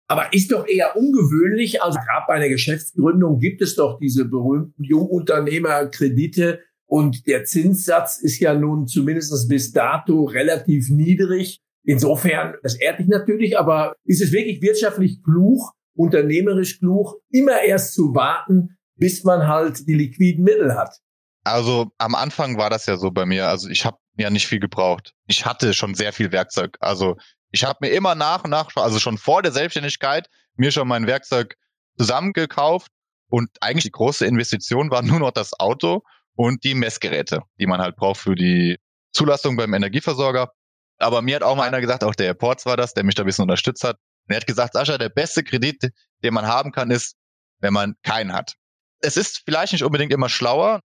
Aber 0.08 0.34
ist 0.34 0.52
doch 0.52 0.68
eher 0.68 0.96
ungewöhnlich. 0.96 1.82
Also 1.82 2.00
gerade 2.00 2.26
bei 2.28 2.34
einer 2.34 2.50
Geschäftsgründung 2.50 3.40
gibt 3.40 3.62
es 3.62 3.76
doch 3.76 4.00
diese 4.00 4.26
berühmten 4.26 4.84
Jungunternehmerkredite 4.84 6.60
und 6.86 7.26
der 7.26 7.46
Zinssatz 7.46 8.20
ist 8.20 8.40
ja 8.40 8.54
nun 8.54 8.86
zumindest 8.86 9.50
bis 9.50 9.72
dato 9.72 10.26
relativ 10.26 10.90
niedrig. 10.90 11.60
Insofern, 11.86 12.54
das 12.62 12.76
ehrt 12.76 13.00
dich 13.00 13.08
natürlich, 13.08 13.58
aber 13.58 13.96
ist 14.06 14.22
es 14.22 14.32
wirklich 14.32 14.62
wirtschaftlich 14.62 15.24
klug, 15.24 15.72
unternehmerisch 15.96 16.80
klug, 16.80 17.20
immer 17.32 17.62
erst 17.62 17.94
zu 17.94 18.14
warten, 18.14 18.78
bis 18.96 19.24
man 19.24 19.48
halt 19.48 19.88
die 19.88 19.96
liquiden 19.96 20.44
Mittel 20.44 20.76
hat? 20.76 21.00
Also 21.44 21.92
am 21.98 22.16
Anfang 22.16 22.58
war 22.58 22.70
das 22.70 22.86
ja 22.86 22.98
so 22.98 23.12
bei 23.12 23.26
mir. 23.26 23.48
Also 23.48 23.70
ich 23.70 23.86
habe 23.86 23.98
ja 24.18 24.30
nicht 24.30 24.48
viel 24.48 24.60
gebraucht. 24.60 25.14
Ich 25.28 25.46
hatte 25.46 25.74
schon 25.74 25.96
sehr 25.96 26.14
viel 26.14 26.32
Werkzeug. 26.32 26.78
Also 26.80 27.18
ich 27.54 27.64
habe 27.64 27.80
mir 27.82 27.90
immer 27.90 28.16
nach 28.16 28.44
und 28.44 28.50
nach, 28.50 28.76
also 28.76 29.00
schon 29.00 29.18
vor 29.18 29.44
der 29.44 29.52
Selbstständigkeit, 29.52 30.28
mir 30.56 30.72
schon 30.72 30.88
mein 30.88 31.06
Werkzeug 31.06 31.56
zusammengekauft 31.98 32.92
und 33.30 33.50
eigentlich 33.62 33.84
die 33.84 33.92
große 33.92 34.26
Investition 34.26 34.90
war 34.90 35.02
nur 35.04 35.20
noch 35.20 35.32
das 35.32 35.58
Auto 35.60 36.02
und 36.36 36.64
die 36.64 36.74
Messgeräte, 36.74 37.42
die 37.60 37.68
man 37.68 37.80
halt 37.80 37.96
braucht 37.96 38.20
für 38.20 38.36
die 38.36 38.80
Zulassung 39.12 39.56
beim 39.56 39.74
Energieversorger. 39.74 40.52
Aber 40.98 41.22
mir 41.22 41.36
hat 41.36 41.44
auch 41.44 41.56
mal 41.56 41.68
einer 41.68 41.80
gesagt, 41.80 42.04
auch 42.04 42.16
der 42.16 42.34
Ports 42.34 42.66
war 42.66 42.76
das, 42.76 42.96
der 42.96 43.04
mich 43.04 43.14
da 43.14 43.22
ein 43.24 43.28
bisschen 43.28 43.44
unterstützt 43.44 43.84
hat. 43.84 43.98
Und 44.28 44.34
er 44.34 44.38
hat 44.38 44.48
gesagt, 44.48 44.74
Sascha, 44.74 44.98
der 44.98 45.10
beste 45.10 45.44
Kredit, 45.44 45.92
den 46.24 46.34
man 46.34 46.48
haben 46.48 46.72
kann, 46.72 46.90
ist, 46.90 47.16
wenn 47.60 47.74
man 47.74 47.94
keinen 48.02 48.34
hat. 48.34 48.56
Es 49.00 49.16
ist 49.16 49.44
vielleicht 49.46 49.74
nicht 49.74 49.84
unbedingt 49.84 50.12
immer 50.12 50.30
schlauer, 50.30 50.80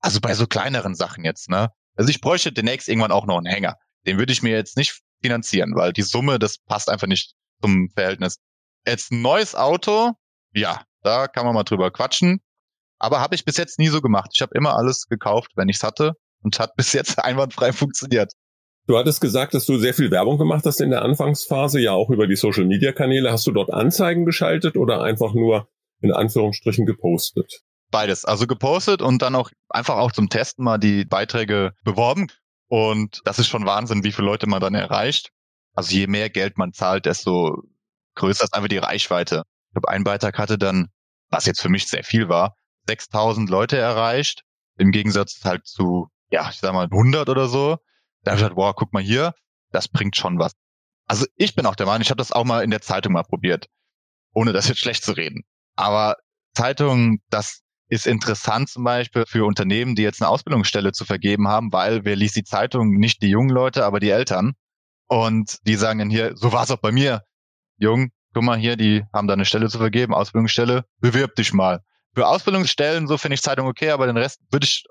also 0.00 0.20
bei 0.20 0.34
so 0.34 0.46
kleineren 0.46 0.94
Sachen 0.94 1.24
jetzt, 1.24 1.48
ne? 1.48 1.70
Also 1.96 2.10
ich 2.10 2.20
bräuchte 2.20 2.52
demnächst 2.52 2.88
irgendwann 2.88 3.12
auch 3.12 3.26
noch 3.26 3.38
einen 3.38 3.46
Hänger. 3.46 3.76
Den 4.06 4.18
würde 4.18 4.32
ich 4.32 4.42
mir 4.42 4.52
jetzt 4.52 4.76
nicht 4.76 5.02
finanzieren, 5.22 5.74
weil 5.74 5.92
die 5.92 6.02
Summe, 6.02 6.38
das 6.38 6.58
passt 6.58 6.88
einfach 6.88 7.06
nicht 7.06 7.34
zum 7.62 7.88
Verhältnis. 7.94 8.38
Jetzt 8.86 9.12
ein 9.12 9.22
neues 9.22 9.54
Auto, 9.54 10.12
ja, 10.54 10.82
da 11.02 11.28
kann 11.28 11.46
man 11.46 11.54
mal 11.54 11.64
drüber 11.64 11.90
quatschen. 11.90 12.40
Aber 12.98 13.20
habe 13.20 13.34
ich 13.34 13.44
bis 13.44 13.56
jetzt 13.56 13.78
nie 13.78 13.88
so 13.88 14.00
gemacht. 14.00 14.30
Ich 14.34 14.42
habe 14.42 14.56
immer 14.56 14.76
alles 14.76 15.06
gekauft, 15.08 15.52
wenn 15.56 15.68
ich's 15.68 15.82
hatte 15.82 16.12
und 16.42 16.58
hat 16.58 16.74
bis 16.76 16.92
jetzt 16.92 17.18
einwandfrei 17.18 17.72
funktioniert. 17.72 18.32
Du 18.86 18.98
hattest 18.98 19.20
gesagt, 19.20 19.54
dass 19.54 19.64
du 19.64 19.78
sehr 19.78 19.94
viel 19.94 20.10
Werbung 20.10 20.38
gemacht 20.38 20.64
hast 20.66 20.80
in 20.80 20.90
der 20.90 21.02
Anfangsphase, 21.02 21.80
ja 21.80 21.92
auch 21.92 22.10
über 22.10 22.26
die 22.26 22.34
Social 22.34 22.64
Media 22.64 22.92
Kanäle. 22.92 23.30
Hast 23.30 23.46
du 23.46 23.52
dort 23.52 23.72
Anzeigen 23.72 24.24
geschaltet 24.24 24.76
oder 24.76 25.02
einfach 25.02 25.34
nur 25.34 25.68
in 26.00 26.12
Anführungsstrichen 26.12 26.84
gepostet? 26.84 27.62
Beides. 27.92 28.24
Also 28.24 28.46
gepostet 28.48 29.00
und 29.00 29.22
dann 29.22 29.36
auch 29.36 29.50
einfach 29.68 29.96
auch 29.96 30.10
zum 30.10 30.28
Testen 30.28 30.64
mal 30.64 30.78
die 30.78 31.04
Beiträge 31.04 31.74
beworben. 31.84 32.26
Und 32.72 33.20
das 33.26 33.38
ist 33.38 33.48
schon 33.48 33.66
Wahnsinn, 33.66 34.02
wie 34.02 34.12
viele 34.12 34.28
Leute 34.28 34.46
man 34.46 34.62
dann 34.62 34.74
erreicht. 34.74 35.28
Also 35.74 35.94
je 35.94 36.06
mehr 36.06 36.30
Geld 36.30 36.56
man 36.56 36.72
zahlt, 36.72 37.04
desto 37.04 37.64
größer 38.14 38.44
ist 38.44 38.54
einfach 38.54 38.70
die 38.70 38.78
Reichweite. 38.78 39.42
Ich 39.68 39.74
glaube, 39.74 39.90
ein 39.90 40.04
Beitrag 40.04 40.38
hatte 40.38 40.56
dann, 40.56 40.88
was 41.28 41.44
jetzt 41.44 41.60
für 41.60 41.68
mich 41.68 41.86
sehr 41.86 42.02
viel 42.02 42.30
war, 42.30 42.56
6000 42.86 43.50
Leute 43.50 43.76
erreicht. 43.76 44.44
Im 44.78 44.90
Gegensatz 44.90 45.38
halt 45.44 45.66
zu, 45.66 46.06
ja, 46.30 46.48
ich 46.48 46.60
sag 46.60 46.72
mal 46.72 46.88
100 46.90 47.28
oder 47.28 47.46
so. 47.46 47.76
Da 48.22 48.30
habe 48.30 48.40
ich 48.40 48.42
gedacht, 48.42 48.56
wow, 48.56 48.74
guck 48.74 48.94
mal 48.94 49.02
hier, 49.02 49.34
das 49.70 49.88
bringt 49.88 50.16
schon 50.16 50.38
was. 50.38 50.52
Also 51.06 51.26
ich 51.36 51.54
bin 51.54 51.66
auch 51.66 51.76
der 51.76 51.84
Meinung, 51.84 52.00
ich 52.00 52.08
habe 52.08 52.22
das 52.22 52.32
auch 52.32 52.44
mal 52.44 52.64
in 52.64 52.70
der 52.70 52.80
Zeitung 52.80 53.12
mal 53.12 53.22
probiert, 53.22 53.66
ohne 54.32 54.54
das 54.54 54.68
jetzt 54.68 54.80
schlecht 54.80 55.04
zu 55.04 55.12
reden. 55.12 55.42
Aber 55.76 56.16
Zeitung, 56.54 57.18
das 57.28 57.60
ist 57.92 58.06
interessant 58.06 58.70
zum 58.70 58.84
Beispiel 58.84 59.24
für 59.28 59.44
Unternehmen, 59.44 59.94
die 59.94 60.02
jetzt 60.02 60.22
eine 60.22 60.30
Ausbildungsstelle 60.30 60.92
zu 60.92 61.04
vergeben 61.04 61.48
haben, 61.48 61.74
weil 61.74 62.06
wer 62.06 62.16
liest 62.16 62.36
die 62.36 62.42
Zeitung? 62.42 62.94
Nicht 62.94 63.20
die 63.20 63.28
jungen 63.28 63.50
Leute, 63.50 63.84
aber 63.84 64.00
die 64.00 64.08
Eltern. 64.08 64.54
Und 65.08 65.58
die 65.66 65.74
sagen 65.74 65.98
dann 65.98 66.08
hier, 66.08 66.34
so 66.34 66.54
war 66.54 66.64
es 66.64 66.70
auch 66.70 66.78
bei 66.78 66.90
mir. 66.90 67.20
Jung, 67.76 68.08
guck 68.32 68.44
mal 68.44 68.56
hier, 68.56 68.76
die 68.76 69.04
haben 69.12 69.28
da 69.28 69.34
eine 69.34 69.44
Stelle 69.44 69.68
zu 69.68 69.76
vergeben, 69.76 70.14
Ausbildungsstelle, 70.14 70.86
bewirb 71.00 71.34
dich 71.34 71.52
mal. 71.52 71.80
Für 72.14 72.28
Ausbildungsstellen, 72.28 73.06
so 73.08 73.18
finde 73.18 73.34
ich 73.34 73.42
Zeitung 73.42 73.66
okay, 73.66 73.90
aber 73.90 74.06
den 74.06 74.16
Rest 74.16 74.40
würde 74.50 74.64
ich 74.64 74.84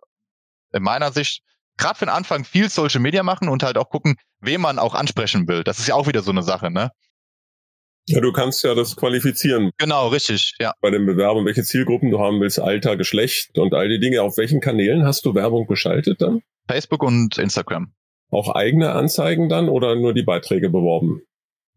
in 0.71 0.83
meiner 0.83 1.11
Sicht 1.11 1.41
gerade 1.77 1.97
für 1.97 2.05
den 2.05 2.13
Anfang 2.13 2.45
viel 2.45 2.69
Social 2.69 3.01
Media 3.01 3.23
machen 3.23 3.49
und 3.49 3.63
halt 3.63 3.79
auch 3.79 3.89
gucken, 3.89 4.17
wen 4.41 4.61
man 4.61 4.77
auch 4.77 4.93
ansprechen 4.93 5.47
will. 5.47 5.63
Das 5.63 5.79
ist 5.79 5.87
ja 5.87 5.95
auch 5.95 6.05
wieder 6.05 6.21
so 6.21 6.29
eine 6.29 6.43
Sache, 6.43 6.69
ne? 6.69 6.91
Ja, 8.11 8.21
du 8.21 8.31
kannst 8.31 8.63
ja 8.63 8.75
das 8.75 8.95
qualifizieren. 8.95 9.71
Genau, 9.77 10.07
richtig, 10.09 10.53
ja. 10.59 10.73
Bei 10.81 10.89
den 10.89 11.05
Bewerbern, 11.05 11.45
welche 11.45 11.63
Zielgruppen 11.63 12.11
du 12.11 12.19
haben 12.19 12.39
willst, 12.41 12.59
Alter, 12.59 12.97
Geschlecht 12.97 13.57
und 13.57 13.73
all 13.73 13.89
die 13.89 13.99
Dinge. 13.99 14.21
Auf 14.21 14.37
welchen 14.37 14.61
Kanälen 14.61 15.05
hast 15.05 15.25
du 15.25 15.33
Werbung 15.33 15.67
geschaltet 15.67 16.21
dann? 16.21 16.41
Facebook 16.67 17.03
und 17.03 17.37
Instagram. 17.37 17.93
Auch 18.29 18.53
eigene 18.55 18.91
Anzeigen 18.91 19.49
dann 19.49 19.69
oder 19.69 19.95
nur 19.95 20.13
die 20.13 20.23
Beiträge 20.23 20.69
beworben? 20.69 21.21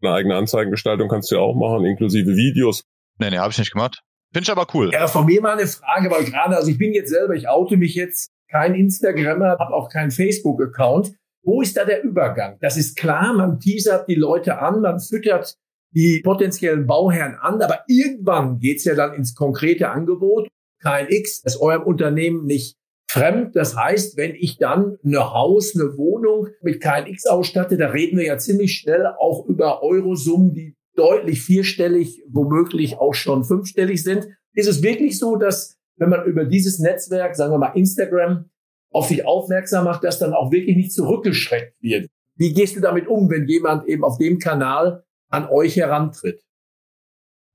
Eine 0.01 0.13
eigene 0.13 0.35
Anzeigengestaltung 0.35 1.09
kannst 1.09 1.31
du 1.31 1.35
ja 1.35 1.41
auch 1.41 1.55
machen, 1.55 1.85
inklusive 1.85 2.35
Videos. 2.35 2.83
Nee, 3.19 3.29
nee, 3.29 3.37
habe 3.37 3.51
ich 3.51 3.57
nicht 3.57 3.71
gemacht. 3.71 4.01
Finde 4.33 4.43
ich 4.43 4.51
aber 4.51 4.67
cool. 4.73 4.91
Ja, 4.91 5.07
von 5.07 5.25
mir 5.25 5.41
mal 5.41 5.57
eine 5.57 5.67
Frage, 5.67 6.11
weil 6.11 6.25
gerade, 6.25 6.57
also 6.57 6.69
ich 6.69 6.77
bin 6.77 6.93
jetzt 6.93 7.09
selber, 7.09 7.35
ich 7.35 7.47
oute 7.47 7.77
mich 7.77 7.95
jetzt, 7.95 8.31
kein 8.49 8.75
Instagrammer, 8.75 9.57
habe 9.59 9.73
auch 9.73 9.89
keinen 9.89 10.11
Facebook-Account. 10.11 11.13
Wo 11.43 11.61
ist 11.61 11.77
da 11.77 11.85
der 11.85 12.03
Übergang? 12.03 12.57
Das 12.59 12.75
ist 12.75 12.97
klar, 12.97 13.33
man 13.33 13.59
teasert 13.59 14.07
die 14.07 14.15
Leute 14.15 14.59
an, 14.59 14.81
man 14.81 14.99
füttert 14.99 15.55
die 15.95 16.21
potenziellen 16.23 16.85
Bauherren 16.85 17.35
an, 17.35 17.61
aber 17.61 17.79
irgendwann 17.87 18.59
geht's 18.59 18.83
ja 18.83 18.95
dann 18.95 19.13
ins 19.13 19.33
konkrete 19.33 19.89
Angebot. 19.89 20.49
KNX 20.81 21.41
ist 21.43 21.61
eurem 21.61 21.83
Unternehmen 21.83 22.45
nicht 22.45 22.75
fremd. 23.09 23.55
Das 23.55 23.77
heißt, 23.77 24.17
wenn 24.17 24.35
ich 24.35 24.57
dann 24.57 24.97
eine 25.03 25.33
Haus, 25.33 25.73
eine 25.73 25.97
Wohnung 25.97 26.49
mit 26.61 26.81
KNX 26.81 27.27
ausstatte, 27.27 27.77
da 27.77 27.87
reden 27.87 28.17
wir 28.17 28.25
ja 28.25 28.37
ziemlich 28.37 28.73
schnell 28.73 29.07
auch 29.07 29.45
über 29.47 29.81
Eurosummen, 29.83 30.53
die 30.53 30.75
deutlich 30.95 31.41
vierstellig, 31.41 32.21
womöglich 32.29 32.97
auch 32.97 33.13
schon 33.13 33.45
fünfstellig 33.45 34.03
sind. 34.03 34.27
Ist 34.53 34.67
es 34.67 34.83
wirklich 34.83 35.17
so, 35.17 35.37
dass 35.37 35.77
wenn 35.97 36.09
man 36.09 36.25
über 36.25 36.43
dieses 36.43 36.79
Netzwerk, 36.79 37.35
sagen 37.35 37.53
wir 37.53 37.57
mal 37.57 37.73
Instagram, 37.75 38.49
auf 38.91 39.07
sich 39.07 39.25
aufmerksam 39.25 39.85
macht, 39.85 40.03
dass 40.03 40.19
dann 40.19 40.33
auch 40.33 40.51
wirklich 40.51 40.75
nicht 40.75 40.93
zurückgeschreckt 40.93 41.75
wird? 41.81 42.07
Wie 42.37 42.53
gehst 42.53 42.75
du 42.75 42.81
damit 42.81 43.07
um, 43.07 43.29
wenn 43.29 43.47
jemand 43.47 43.87
eben 43.87 44.03
auf 44.03 44.17
dem 44.17 44.39
Kanal 44.39 45.03
an 45.35 45.47
euch 45.47 45.75
herantritt? 45.75 46.41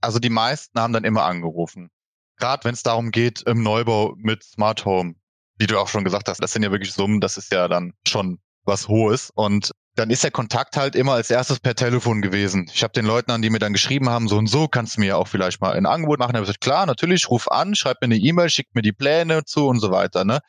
Also 0.01 0.19
die 0.19 0.31
meisten 0.31 0.79
haben 0.81 0.93
dann 0.93 1.05
immer 1.05 1.25
angerufen. 1.25 1.90
Gerade 2.38 2.64
wenn 2.64 2.75
es 2.75 2.83
darum 2.83 3.11
geht, 3.11 3.43
im 3.43 3.62
Neubau 3.62 4.14
mit 4.16 4.43
Smart 4.43 4.85
Home, 4.85 5.14
wie 5.59 5.66
du 5.66 5.79
auch 5.79 5.88
schon 5.88 6.05
gesagt 6.05 6.29
hast, 6.29 6.43
das 6.43 6.53
sind 6.53 6.62
ja 6.62 6.71
wirklich 6.71 6.93
Summen, 6.93 7.21
das 7.21 7.37
ist 7.37 7.53
ja 7.53 7.69
dann 7.69 7.93
schon 8.07 8.38
was 8.64 8.88
Hohes. 8.88 9.31
Und 9.35 9.73
dann 9.97 10.09
ist 10.09 10.25
der 10.25 10.31
Kontakt 10.31 10.77
halt 10.77 10.97
immer 10.97 11.12
als 11.12 11.31
erstes 11.31 11.61
per 11.61 11.75
Telefon 11.75 12.23
gewesen. 12.23 12.71
Ich 12.73 12.83
habe 12.83 12.93
den 12.93 13.05
Leuten 13.05 13.31
an, 13.31 13.43
die 13.43 13.51
mir 13.51 13.59
dann 13.59 13.75
geschrieben 13.75 14.09
haben, 14.09 14.29
so 14.29 14.38
und 14.38 14.47
so 14.47 14.69
kannst 14.69 14.97
du 14.97 15.01
mir 15.01 15.19
auch 15.19 15.29
vielleicht 15.29 15.61
mal 15.61 15.73
ein 15.73 15.85
Angebot 15.85 16.19
machen. 16.19 16.33
Habe 16.33 16.45
ich 16.45 16.49
gesagt, 16.49 16.62
klar, 16.62 16.87
natürlich, 16.87 17.29
ruf 17.29 17.51
an, 17.51 17.75
schreib 17.75 18.01
mir 18.01 18.07
eine 18.07 18.16
E-Mail, 18.16 18.49
schick 18.49 18.69
mir 18.75 18.83
die 18.83 18.93
Pläne 18.93 19.45
zu 19.45 19.66
und 19.66 19.81
so 19.81 19.90
weiter. 19.90 20.25
Ne? 20.25 20.40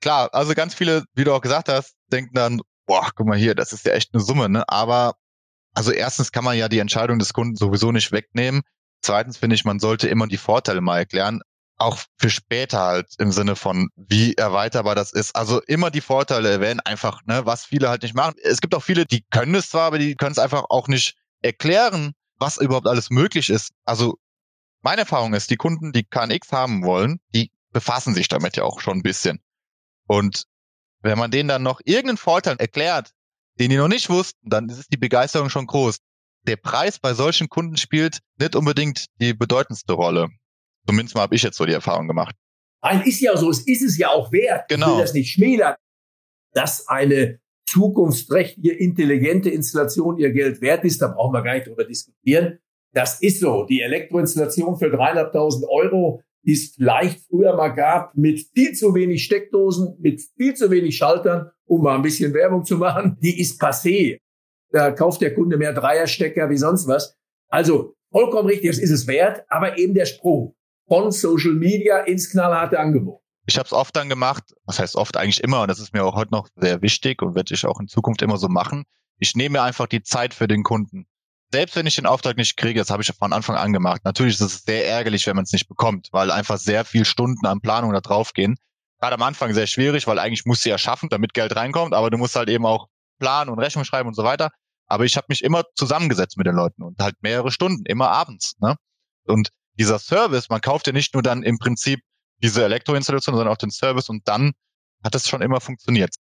Klar, 0.00 0.30
also 0.32 0.54
ganz 0.54 0.74
viele, 0.74 1.04
wie 1.14 1.24
du 1.24 1.32
auch 1.32 1.40
gesagt 1.40 1.68
hast, 1.68 1.94
denken 2.10 2.34
dann, 2.34 2.60
boah, 2.86 3.10
guck 3.14 3.26
mal 3.26 3.38
hier, 3.38 3.54
das 3.54 3.72
ist 3.72 3.84
ja 3.84 3.92
echt 3.92 4.12
eine 4.12 4.22
Summe. 4.22 4.48
Ne? 4.48 4.68
Aber 4.68 5.14
also 5.76 5.92
erstens 5.92 6.32
kann 6.32 6.42
man 6.42 6.56
ja 6.56 6.70
die 6.70 6.78
Entscheidung 6.78 7.18
des 7.18 7.34
Kunden 7.34 7.54
sowieso 7.54 7.92
nicht 7.92 8.10
wegnehmen. 8.10 8.62
Zweitens 9.02 9.36
finde 9.36 9.56
ich, 9.56 9.66
man 9.66 9.78
sollte 9.78 10.08
immer 10.08 10.26
die 10.26 10.38
Vorteile 10.38 10.80
mal 10.80 10.96
erklären. 10.96 11.42
Auch 11.76 11.98
für 12.16 12.30
später 12.30 12.80
halt 12.80 13.08
im 13.18 13.30
Sinne 13.30 13.56
von, 13.56 13.90
wie 13.94 14.32
erweiterbar 14.32 14.94
das 14.94 15.12
ist. 15.12 15.36
Also 15.36 15.60
immer 15.66 15.90
die 15.90 16.00
Vorteile 16.00 16.48
erwähnen, 16.50 16.80
einfach, 16.80 17.20
ne, 17.26 17.44
was 17.44 17.66
viele 17.66 17.90
halt 17.90 18.02
nicht 18.02 18.14
machen. 18.14 18.36
Es 18.42 18.62
gibt 18.62 18.74
auch 18.74 18.82
viele, 18.82 19.04
die 19.04 19.22
können 19.30 19.54
es 19.54 19.68
zwar, 19.68 19.88
aber 19.88 19.98
die 19.98 20.14
können 20.14 20.32
es 20.32 20.38
einfach 20.38 20.64
auch 20.70 20.88
nicht 20.88 21.14
erklären, 21.42 22.14
was 22.38 22.56
überhaupt 22.56 22.86
alles 22.86 23.10
möglich 23.10 23.50
ist. 23.50 23.72
Also 23.84 24.16
meine 24.80 25.02
Erfahrung 25.02 25.34
ist, 25.34 25.50
die 25.50 25.56
Kunden, 25.56 25.92
die 25.92 26.04
KNX 26.04 26.52
haben 26.52 26.84
wollen, 26.84 27.20
die 27.34 27.50
befassen 27.72 28.14
sich 28.14 28.28
damit 28.28 28.56
ja 28.56 28.64
auch 28.64 28.80
schon 28.80 28.96
ein 28.96 29.02
bisschen. 29.02 29.42
Und 30.06 30.44
wenn 31.02 31.18
man 31.18 31.30
denen 31.30 31.50
dann 31.50 31.62
noch 31.62 31.82
irgendeinen 31.84 32.16
Vorteil 32.16 32.56
erklärt, 32.56 33.12
den 33.58 33.70
die 33.70 33.76
noch 33.76 33.88
nicht 33.88 34.10
wussten, 34.10 34.48
dann 34.48 34.68
ist 34.68 34.92
die 34.92 34.96
Begeisterung 34.96 35.50
schon 35.50 35.66
groß. 35.66 35.98
Der 36.46 36.56
Preis 36.56 36.98
bei 36.98 37.14
solchen 37.14 37.48
Kunden 37.48 37.76
spielt 37.76 38.20
nicht 38.38 38.54
unbedingt 38.54 39.06
die 39.20 39.34
bedeutendste 39.34 39.94
Rolle. 39.94 40.28
Zumindest 40.86 41.16
mal 41.16 41.22
habe 41.22 41.34
ich 41.34 41.42
jetzt 41.42 41.56
so 41.56 41.64
die 41.64 41.72
Erfahrung 41.72 42.06
gemacht. 42.06 42.36
Nein, 42.82 43.02
ist 43.02 43.20
ja 43.20 43.36
so, 43.36 43.50
es 43.50 43.66
ist 43.66 43.82
es 43.82 43.98
ja 43.98 44.10
auch 44.10 44.30
wert. 44.30 44.68
Genau. 44.68 44.86
Ich 44.86 44.92
will 44.92 45.02
das 45.02 45.14
nicht 45.14 45.32
schmälern, 45.32 45.74
dass 46.52 46.86
eine 46.86 47.40
zukunftsträchtige, 47.68 48.72
intelligente 48.72 49.50
Installation 49.50 50.18
ihr 50.18 50.30
Geld 50.30 50.60
wert 50.60 50.84
ist, 50.84 51.02
da 51.02 51.08
brauchen 51.08 51.32
wir 51.32 51.42
gar 51.42 51.54
nicht 51.54 51.66
drüber 51.66 51.84
diskutieren. 51.84 52.60
Das 52.92 53.20
ist 53.20 53.40
so. 53.40 53.64
Die 53.64 53.82
Elektroinstallation 53.82 54.78
für 54.78 54.90
dreieinhalbtausend 54.90 55.66
Euro, 55.68 56.22
die 56.46 56.52
es 56.52 56.74
vielleicht 56.74 57.26
früher 57.28 57.54
mal 57.56 57.68
gab, 57.68 58.16
mit 58.16 58.40
viel 58.54 58.72
zu 58.72 58.94
wenig 58.94 59.24
Steckdosen, 59.24 59.96
mit 60.00 60.20
viel 60.36 60.54
zu 60.54 60.70
wenig 60.70 60.96
Schaltern 60.96 61.50
um 61.66 61.82
mal 61.82 61.96
ein 61.96 62.02
bisschen 62.02 62.32
Werbung 62.32 62.64
zu 62.64 62.76
machen, 62.76 63.16
die 63.20 63.40
ist 63.40 63.60
passé. 63.60 64.18
Da 64.70 64.90
kauft 64.92 65.20
der 65.20 65.34
Kunde 65.34 65.56
mehr 65.56 65.72
Dreierstecker 65.72 66.48
wie 66.48 66.56
sonst 66.56 66.86
was. 66.86 67.16
Also 67.48 67.94
vollkommen 68.10 68.48
richtig, 68.48 68.70
das 68.70 68.78
ist 68.78 68.90
es 68.90 69.06
wert, 69.06 69.44
aber 69.48 69.78
eben 69.78 69.94
der 69.94 70.06
Sprung 70.06 70.54
von 70.88 71.10
Social 71.10 71.52
Media 71.52 71.98
ins 72.00 72.30
knallharte 72.30 72.78
Angebot. 72.78 73.20
Ich 73.48 73.58
habe 73.58 73.66
es 73.66 73.72
oft 73.72 73.94
dann 73.94 74.08
gemacht, 74.08 74.54
das 74.66 74.80
heißt 74.80 74.96
oft 74.96 75.16
eigentlich 75.16 75.42
immer, 75.42 75.62
und 75.62 75.68
das 75.68 75.78
ist 75.78 75.92
mir 75.92 76.04
auch 76.04 76.16
heute 76.16 76.32
noch 76.32 76.48
sehr 76.56 76.82
wichtig 76.82 77.22
und 77.22 77.36
werde 77.36 77.54
ich 77.54 77.64
auch 77.64 77.78
in 77.80 77.86
Zukunft 77.86 78.22
immer 78.22 78.38
so 78.38 78.48
machen. 78.48 78.84
Ich 79.18 79.34
nehme 79.34 79.62
einfach 79.62 79.86
die 79.86 80.02
Zeit 80.02 80.34
für 80.34 80.48
den 80.48 80.62
Kunden. 80.62 81.06
Selbst 81.52 81.76
wenn 81.76 81.86
ich 81.86 81.96
den 81.96 82.06
Auftrag 82.06 82.36
nicht 82.36 82.56
kriege, 82.56 82.80
das 82.80 82.90
habe 82.90 83.02
ich 83.02 83.12
von 83.12 83.32
Anfang 83.32 83.56
an 83.56 83.72
gemacht. 83.72 84.02
Natürlich 84.04 84.34
ist 84.34 84.40
es 84.40 84.64
sehr 84.64 84.86
ärgerlich, 84.88 85.26
wenn 85.26 85.36
man 85.36 85.44
es 85.44 85.52
nicht 85.52 85.68
bekommt, 85.68 86.08
weil 86.12 86.30
einfach 86.30 86.58
sehr 86.58 86.84
viel 86.84 87.04
Stunden 87.04 87.46
an 87.46 87.60
Planung 87.60 87.92
da 87.92 88.00
drauf 88.00 88.32
gehen 88.32 88.56
gerade 88.98 89.14
am 89.14 89.22
Anfang 89.22 89.52
sehr 89.54 89.66
schwierig, 89.66 90.06
weil 90.06 90.18
eigentlich 90.18 90.46
musst 90.46 90.64
du 90.64 90.70
ja 90.70 90.78
schaffen, 90.78 91.08
damit 91.08 91.34
Geld 91.34 91.54
reinkommt, 91.56 91.94
aber 91.94 92.10
du 92.10 92.18
musst 92.18 92.36
halt 92.36 92.48
eben 92.48 92.66
auch 92.66 92.88
planen 93.18 93.50
und 93.50 93.58
Rechnung 93.58 93.84
schreiben 93.84 94.08
und 94.08 94.14
so 94.14 94.24
weiter. 94.24 94.50
Aber 94.86 95.04
ich 95.04 95.16
habe 95.16 95.26
mich 95.28 95.42
immer 95.42 95.64
zusammengesetzt 95.74 96.36
mit 96.36 96.46
den 96.46 96.54
Leuten 96.54 96.82
und 96.82 96.98
halt 97.00 97.16
mehrere 97.20 97.50
Stunden, 97.50 97.84
immer 97.86 98.10
abends. 98.10 98.56
Ne? 98.60 98.76
Und 99.24 99.50
dieser 99.74 99.98
Service, 99.98 100.48
man 100.48 100.60
kauft 100.60 100.86
ja 100.86 100.92
nicht 100.92 101.14
nur 101.14 101.22
dann 101.22 101.42
im 101.42 101.58
Prinzip 101.58 102.00
diese 102.42 102.64
Elektroinstallation, 102.64 103.34
sondern 103.34 103.52
auch 103.52 103.58
den 103.58 103.70
Service 103.70 104.08
und 104.08 104.26
dann 104.28 104.52
hat 105.02 105.14
das 105.14 105.28
schon 105.28 105.42
immer 105.42 105.60
funktioniert. 105.60 106.14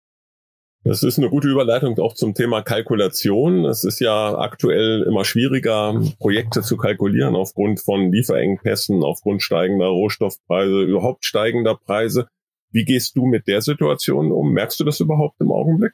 Das 0.88 1.02
ist 1.02 1.18
eine 1.18 1.32
gute 1.32 1.48
Überleitung 1.48 1.98
auch 1.98 2.14
zum 2.14 2.36
Thema 2.36 2.62
Kalkulation. 2.62 3.66
Es 3.66 3.84
ist 3.84 4.00
ja 4.00 4.38
aktuell 4.38 5.02
immer 5.02 5.26
schwieriger, 5.26 6.00
Projekte 6.20 6.62
zu 6.62 6.78
kalkulieren 6.78 7.36
aufgrund 7.36 7.80
von 7.80 8.12
Lieferengpässen, 8.12 9.04
aufgrund 9.04 9.42
steigender 9.42 9.88
Rohstoffpreise, 9.88 10.84
überhaupt 10.84 11.26
steigender 11.26 11.74
Preise. 11.76 12.28
Wie 12.70 12.86
gehst 12.86 13.16
du 13.16 13.26
mit 13.26 13.48
der 13.48 13.64
Situation 13.64 14.32
um? 14.32 14.54
Merkst 14.54 14.80
du 14.80 14.84
das 14.84 15.00
überhaupt 15.00 15.42
im 15.42 15.52
Augenblick? 15.52 15.94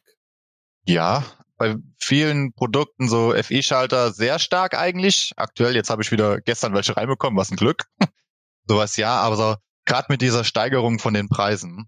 Ja, 0.86 1.24
bei 1.56 1.78
vielen 1.98 2.52
Produkten 2.52 3.08
so 3.08 3.32
FE-Schalter 3.32 4.12
sehr 4.12 4.40
stark 4.40 4.78
eigentlich. 4.78 5.32
Aktuell, 5.38 5.74
jetzt 5.74 5.90
habe 5.90 6.02
ich 6.02 6.12
wieder 6.12 6.42
gestern 6.42 6.74
welche 6.74 6.98
reinbekommen, 6.98 7.40
was 7.40 7.50
ein 7.50 7.56
Glück. 7.56 7.86
Sowas 8.68 8.98
ja, 8.98 9.16
aber 9.22 9.38
so, 9.38 9.56
gerade 9.86 10.08
mit 10.10 10.22
dieser 10.22 10.44
Steigerung 10.44 11.00
von 11.00 11.14
den 11.14 11.30
Preisen, 11.30 11.88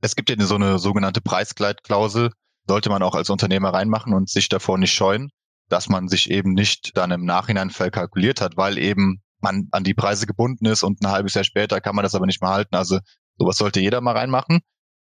es 0.00 0.16
gibt 0.16 0.30
ja 0.30 0.36
so 0.40 0.54
eine 0.54 0.78
sogenannte 0.78 1.20
Preisgleitklausel, 1.20 2.30
sollte 2.66 2.90
man 2.90 3.02
auch 3.02 3.14
als 3.14 3.30
Unternehmer 3.30 3.70
reinmachen 3.70 4.14
und 4.14 4.28
sich 4.28 4.48
davor 4.48 4.78
nicht 4.78 4.92
scheuen, 4.92 5.30
dass 5.68 5.88
man 5.88 6.08
sich 6.08 6.30
eben 6.30 6.52
nicht 6.52 6.96
dann 6.96 7.10
im 7.10 7.24
Nachhinein 7.24 7.70
verkalkuliert 7.70 8.40
hat, 8.40 8.56
weil 8.56 8.78
eben 8.78 9.22
man 9.40 9.68
an 9.70 9.84
die 9.84 9.94
Preise 9.94 10.26
gebunden 10.26 10.66
ist 10.66 10.82
und 10.82 11.00
ein 11.02 11.10
halbes 11.10 11.34
Jahr 11.34 11.44
später 11.44 11.80
kann 11.80 11.94
man 11.94 12.02
das 12.02 12.14
aber 12.14 12.26
nicht 12.26 12.42
mehr 12.42 12.50
halten. 12.50 12.74
Also 12.74 12.98
sowas 13.36 13.56
sollte 13.56 13.80
jeder 13.80 14.00
mal 14.00 14.16
reinmachen. 14.16 14.60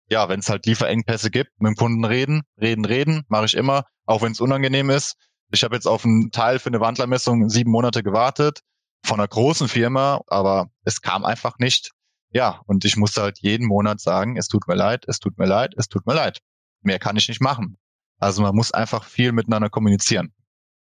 Ja, 0.08 0.28
wenn 0.28 0.40
es 0.40 0.48
halt 0.48 0.66
Lieferengpässe 0.66 1.30
gibt, 1.30 1.50
mit 1.58 1.70
dem 1.70 1.76
Kunden 1.76 2.04
reden, 2.04 2.42
reden, 2.60 2.84
reden, 2.84 3.22
mache 3.28 3.46
ich 3.46 3.54
immer, 3.54 3.84
auch 4.06 4.22
wenn 4.22 4.32
es 4.32 4.40
unangenehm 4.40 4.90
ist. 4.90 5.14
Ich 5.52 5.64
habe 5.64 5.74
jetzt 5.74 5.86
auf 5.86 6.04
einen 6.04 6.30
Teil 6.30 6.58
für 6.58 6.68
eine 6.68 6.80
Wandlermessung 6.80 7.48
sieben 7.48 7.70
Monate 7.70 8.02
gewartet 8.02 8.60
von 9.04 9.20
einer 9.20 9.28
großen 9.28 9.68
Firma, 9.68 10.20
aber 10.26 10.68
es 10.84 11.00
kam 11.00 11.24
einfach 11.24 11.58
nicht 11.58 11.92
ja, 12.32 12.62
und 12.66 12.84
ich 12.84 12.96
musste 12.96 13.22
halt 13.22 13.38
jeden 13.40 13.66
Monat 13.66 14.00
sagen, 14.00 14.36
es 14.36 14.48
tut 14.48 14.66
mir 14.66 14.74
leid, 14.74 15.04
es 15.06 15.18
tut 15.18 15.38
mir 15.38 15.46
leid, 15.46 15.74
es 15.76 15.88
tut 15.88 16.06
mir 16.06 16.14
leid. 16.14 16.40
Mehr 16.80 16.98
kann 16.98 17.16
ich 17.16 17.28
nicht 17.28 17.40
machen. 17.40 17.76
Also 18.18 18.42
man 18.42 18.54
muss 18.54 18.72
einfach 18.72 19.04
viel 19.04 19.32
miteinander 19.32 19.68
kommunizieren. 19.68 20.32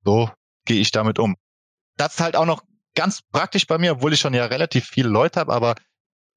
So 0.04 0.30
gehe 0.66 0.80
ich 0.80 0.90
damit 0.90 1.18
um. 1.18 1.36
Das 1.96 2.14
ist 2.14 2.20
halt 2.20 2.36
auch 2.36 2.46
noch 2.46 2.62
ganz 2.94 3.22
praktisch 3.22 3.66
bei 3.66 3.78
mir, 3.78 3.92
obwohl 3.92 4.12
ich 4.12 4.20
schon 4.20 4.34
ja 4.34 4.46
relativ 4.46 4.86
viele 4.86 5.08
Leute 5.08 5.40
habe, 5.40 5.52
aber 5.52 5.74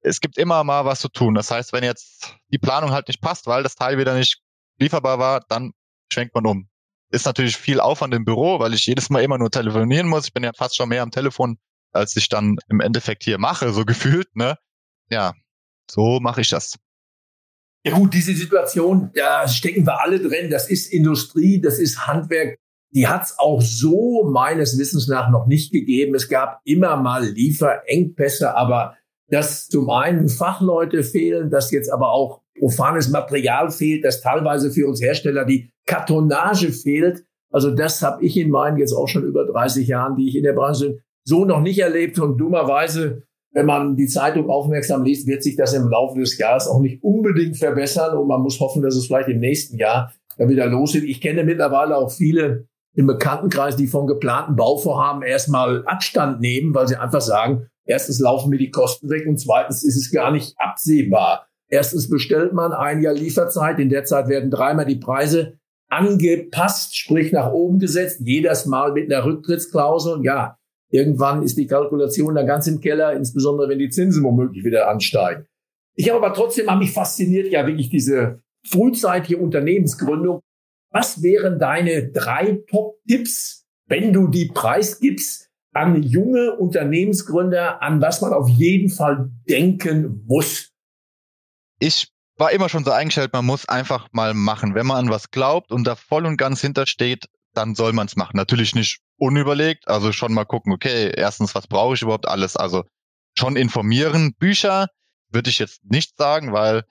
es 0.00 0.20
gibt 0.20 0.38
immer 0.38 0.62
mal 0.64 0.84
was 0.84 1.00
zu 1.00 1.08
tun. 1.08 1.34
Das 1.34 1.50
heißt, 1.50 1.72
wenn 1.72 1.84
jetzt 1.84 2.36
die 2.48 2.58
Planung 2.58 2.92
halt 2.92 3.08
nicht 3.08 3.20
passt, 3.20 3.46
weil 3.46 3.62
das 3.62 3.74
Teil 3.74 3.98
wieder 3.98 4.14
nicht 4.14 4.40
lieferbar 4.78 5.18
war, 5.18 5.40
dann 5.48 5.72
schwenkt 6.12 6.34
man 6.34 6.46
um. 6.46 6.68
Ist 7.10 7.26
natürlich 7.26 7.56
viel 7.56 7.80
Aufwand 7.80 8.14
im 8.14 8.24
Büro, 8.24 8.58
weil 8.58 8.74
ich 8.74 8.86
jedes 8.86 9.10
Mal 9.10 9.22
immer 9.22 9.38
nur 9.38 9.50
telefonieren 9.50 10.08
muss. 10.08 10.26
Ich 10.26 10.32
bin 10.32 10.44
ja 10.44 10.52
fast 10.52 10.76
schon 10.76 10.88
mehr 10.88 11.02
am 11.02 11.10
Telefon, 11.10 11.58
als 11.92 12.16
ich 12.16 12.28
dann 12.28 12.56
im 12.68 12.80
Endeffekt 12.80 13.24
hier 13.24 13.38
mache, 13.38 13.72
so 13.72 13.84
gefühlt, 13.86 14.34
ne? 14.36 14.58
Ja, 15.10 15.34
so 15.90 16.20
mache 16.20 16.40
ich 16.40 16.50
das. 16.50 16.76
Ja 17.86 17.94
gut, 17.94 18.14
diese 18.14 18.32
Situation, 18.32 19.10
da 19.14 19.46
stecken 19.46 19.86
wir 19.86 20.00
alle 20.00 20.18
drin. 20.18 20.50
Das 20.50 20.70
ist 20.70 20.90
Industrie, 20.92 21.60
das 21.60 21.78
ist 21.78 22.06
Handwerk. 22.06 22.56
Die 22.94 23.08
hat 23.08 23.24
es 23.24 23.38
auch 23.38 23.60
so 23.60 24.24
meines 24.24 24.78
Wissens 24.78 25.08
nach 25.08 25.28
noch 25.30 25.46
nicht 25.46 25.72
gegeben. 25.72 26.14
Es 26.14 26.28
gab 26.28 26.60
immer 26.64 26.96
mal 26.96 27.26
Lieferengpässe, 27.26 28.56
aber 28.56 28.96
dass 29.28 29.68
zum 29.68 29.90
einen 29.90 30.28
Fachleute 30.28 31.02
fehlen, 31.02 31.50
dass 31.50 31.70
jetzt 31.72 31.92
aber 31.92 32.12
auch 32.12 32.42
profanes 32.58 33.10
Material 33.10 33.70
fehlt, 33.70 34.04
dass 34.04 34.22
teilweise 34.22 34.70
für 34.70 34.86
uns 34.86 35.02
Hersteller 35.02 35.44
die 35.44 35.70
Kartonage 35.86 36.72
fehlt. 36.72 37.24
Also 37.50 37.70
das 37.74 38.00
habe 38.02 38.24
ich 38.24 38.36
in 38.36 38.50
meinen 38.50 38.78
jetzt 38.78 38.92
auch 38.92 39.08
schon 39.08 39.24
über 39.24 39.44
30 39.44 39.88
Jahren, 39.88 40.16
die 40.16 40.28
ich 40.28 40.36
in 40.36 40.44
der 40.44 40.52
Branche 40.52 40.90
bin, 40.90 41.00
so 41.24 41.44
noch 41.44 41.60
nicht 41.60 41.78
erlebt. 41.80 42.18
Und 42.18 42.38
dummerweise 42.38 43.24
wenn 43.54 43.66
man 43.66 43.96
die 43.96 44.08
Zeitung 44.08 44.50
aufmerksam 44.50 45.04
liest, 45.04 45.26
wird 45.26 45.42
sich 45.42 45.56
das 45.56 45.72
im 45.72 45.88
Laufe 45.88 46.18
des 46.18 46.36
Jahres 46.36 46.66
auch 46.66 46.80
nicht 46.80 47.02
unbedingt 47.02 47.56
verbessern 47.56 48.18
und 48.18 48.26
man 48.26 48.42
muss 48.42 48.60
hoffen, 48.60 48.82
dass 48.82 48.96
es 48.96 49.06
vielleicht 49.06 49.28
im 49.28 49.38
nächsten 49.38 49.78
Jahr 49.78 50.12
dann 50.36 50.48
wieder 50.48 50.66
losgeht. 50.66 51.04
Ich 51.04 51.20
kenne 51.20 51.44
mittlerweile 51.44 51.96
auch 51.96 52.10
viele 52.10 52.66
im 52.96 53.06
Bekanntenkreis, 53.06 53.76
die 53.76 53.86
von 53.86 54.08
geplanten 54.08 54.56
Bauvorhaben 54.56 55.22
erstmal 55.22 55.86
Abstand 55.86 56.40
nehmen, 56.40 56.74
weil 56.74 56.88
sie 56.88 56.96
einfach 56.96 57.20
sagen, 57.20 57.68
erstens 57.84 58.18
laufen 58.18 58.50
mir 58.50 58.58
die 58.58 58.70
Kosten 58.70 59.08
weg 59.08 59.26
und 59.26 59.38
zweitens 59.38 59.84
ist 59.84 59.96
es 59.96 60.10
gar 60.10 60.32
nicht 60.32 60.54
absehbar. 60.58 61.46
Erstens 61.68 62.10
bestellt 62.10 62.52
man 62.52 62.72
ein 62.72 63.02
Jahr 63.02 63.14
Lieferzeit, 63.14 63.78
in 63.78 63.88
der 63.88 64.04
Zeit 64.04 64.28
werden 64.28 64.50
dreimal 64.50 64.84
die 64.84 64.96
Preise 64.96 65.58
angepasst, 65.88 66.96
sprich 66.96 67.32
nach 67.32 67.52
oben 67.52 67.78
gesetzt, 67.78 68.20
jedes 68.24 68.66
Mal 68.66 68.92
mit 68.92 69.12
einer 69.12 69.24
Rücktrittsklausel. 69.24 70.24
Ja, 70.24 70.58
Irgendwann 70.94 71.42
ist 71.42 71.58
die 71.58 71.66
Kalkulation 71.66 72.36
dann 72.36 72.46
ganz 72.46 72.68
im 72.68 72.80
Keller, 72.80 73.14
insbesondere 73.14 73.68
wenn 73.68 73.80
die 73.80 73.88
Zinsen 73.88 74.22
womöglich 74.22 74.64
wieder 74.64 74.88
ansteigen. 74.88 75.44
Ich 75.96 76.08
habe 76.08 76.24
aber 76.24 76.32
trotzdem, 76.32 76.70
habe 76.70 76.84
mich 76.84 76.92
fasziniert, 76.92 77.50
ja 77.50 77.66
wirklich 77.66 77.90
diese 77.90 78.44
frühzeitige 78.64 79.38
Unternehmensgründung. 79.38 80.38
Was 80.92 81.20
wären 81.20 81.58
deine 81.58 82.12
drei 82.12 82.62
Top-Tipps, 82.70 83.66
wenn 83.88 84.12
du 84.12 84.28
die 84.28 84.52
preisgibst 84.54 85.50
an 85.72 86.00
junge 86.04 86.54
Unternehmensgründer, 86.56 87.82
an 87.82 88.00
was 88.00 88.20
man 88.20 88.32
auf 88.32 88.48
jeden 88.48 88.88
Fall 88.88 89.32
denken 89.48 90.22
muss? 90.28 90.70
Ich 91.80 92.12
war 92.36 92.52
immer 92.52 92.68
schon 92.68 92.84
so 92.84 92.92
eingestellt, 92.92 93.32
man 93.32 93.44
muss 93.44 93.68
einfach 93.68 94.06
mal 94.12 94.32
machen. 94.32 94.76
Wenn 94.76 94.86
man 94.86 95.06
an 95.06 95.10
was 95.10 95.32
glaubt 95.32 95.72
und 95.72 95.88
da 95.88 95.96
voll 95.96 96.24
und 96.24 96.36
ganz 96.36 96.60
hintersteht, 96.60 97.26
dann 97.52 97.74
soll 97.74 97.92
man 97.92 98.06
es 98.06 98.14
machen. 98.14 98.36
Natürlich 98.36 98.76
nicht 98.76 99.00
unüberlegt, 99.16 99.88
also 99.88 100.12
schon 100.12 100.34
mal 100.34 100.44
gucken, 100.44 100.72
okay, 100.72 101.12
erstens, 101.16 101.54
was 101.54 101.66
brauche 101.66 101.94
ich 101.94 102.02
überhaupt 102.02 102.28
alles? 102.28 102.56
Also 102.56 102.84
schon 103.36 103.56
informieren. 103.56 104.34
Bücher 104.38 104.88
würde 105.30 105.50
ich 105.50 105.58
jetzt 105.58 105.84
nicht 105.84 106.16
sagen, 106.16 106.52
weil 106.52 106.84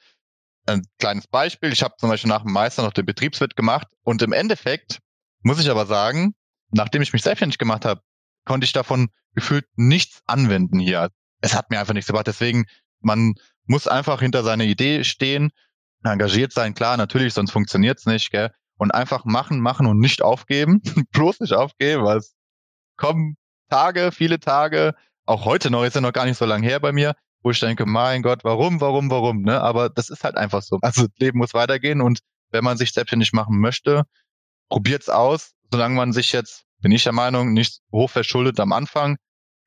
ein 0.65 0.83
kleines 0.99 1.27
Beispiel, 1.27 1.73
ich 1.73 1.83
habe 1.83 1.95
zum 1.97 2.09
Beispiel 2.09 2.29
nach 2.29 2.43
dem 2.43 2.53
Meister 2.53 2.83
noch 2.83 2.93
den 2.93 3.05
Betriebswirt 3.05 3.55
gemacht 3.55 3.87
und 4.03 4.21
im 4.21 4.31
Endeffekt 4.33 4.99
muss 5.41 5.59
ich 5.59 5.69
aber 5.69 5.85
sagen, 5.85 6.35
nachdem 6.71 7.01
ich 7.01 7.13
mich 7.13 7.21
selbstständig 7.21 7.57
gemacht 7.57 7.85
habe, 7.85 8.01
konnte 8.45 8.65
ich 8.65 8.73
davon 8.73 9.09
gefühlt 9.35 9.65
nichts 9.75 10.21
anwenden 10.25 10.79
hier. 10.79 11.09
Es 11.41 11.53
hat 11.53 11.69
mir 11.69 11.79
einfach 11.79 11.93
nichts 11.93 12.07
gebracht. 12.07 12.27
Deswegen, 12.27 12.65
man 13.01 13.35
muss 13.65 13.87
einfach 13.87 14.21
hinter 14.21 14.43
seiner 14.43 14.63
Idee 14.63 15.03
stehen, 15.03 15.51
engagiert 16.03 16.51
sein, 16.51 16.73
klar, 16.73 16.97
natürlich, 16.97 17.33
sonst 17.33 17.51
funktioniert's 17.51 18.05
nicht, 18.05 18.31
gell? 18.31 18.51
Und 18.77 18.91
einfach 18.91 19.25
machen, 19.25 19.59
machen 19.59 19.87
und 19.87 19.99
nicht 19.99 20.21
aufgeben. 20.21 20.81
Bloß 21.11 21.39
nicht 21.39 21.53
aufgeben, 21.53 22.03
weil 22.03 22.17
es 22.17 22.35
kommen 22.97 23.35
Tage, 23.69 24.11
viele 24.11 24.39
Tage, 24.39 24.93
auch 25.25 25.45
heute 25.45 25.71
noch, 25.71 25.83
ist 25.83 25.95
ja 25.95 26.01
noch 26.01 26.13
gar 26.13 26.25
nicht 26.25 26.37
so 26.37 26.45
lange 26.45 26.67
her 26.67 26.79
bei 26.79 26.91
mir, 26.91 27.15
wo 27.41 27.51
ich 27.51 27.59
denke, 27.59 27.85
mein 27.85 28.21
Gott, 28.21 28.43
warum, 28.43 28.81
warum, 28.81 29.09
warum, 29.09 29.41
ne? 29.41 29.61
Aber 29.61 29.89
das 29.89 30.09
ist 30.09 30.23
halt 30.23 30.35
einfach 30.35 30.61
so. 30.61 30.77
Also 30.81 31.07
das 31.07 31.17
Leben 31.17 31.39
muss 31.39 31.53
weitergehen 31.53 32.01
und 32.01 32.19
wenn 32.51 32.63
man 32.63 32.77
sich 32.77 32.91
selbstständig 32.91 33.33
machen 33.33 33.59
möchte, 33.59 34.03
probiert's 34.69 35.09
aus. 35.09 35.53
Solange 35.71 35.95
man 35.95 36.13
sich 36.13 36.31
jetzt, 36.33 36.65
bin 36.81 36.91
ich 36.91 37.03
der 37.03 37.13
Meinung, 37.13 37.53
nicht 37.53 37.79
hochverschuldet 37.91 38.59
am 38.59 38.73
Anfang, 38.73 39.17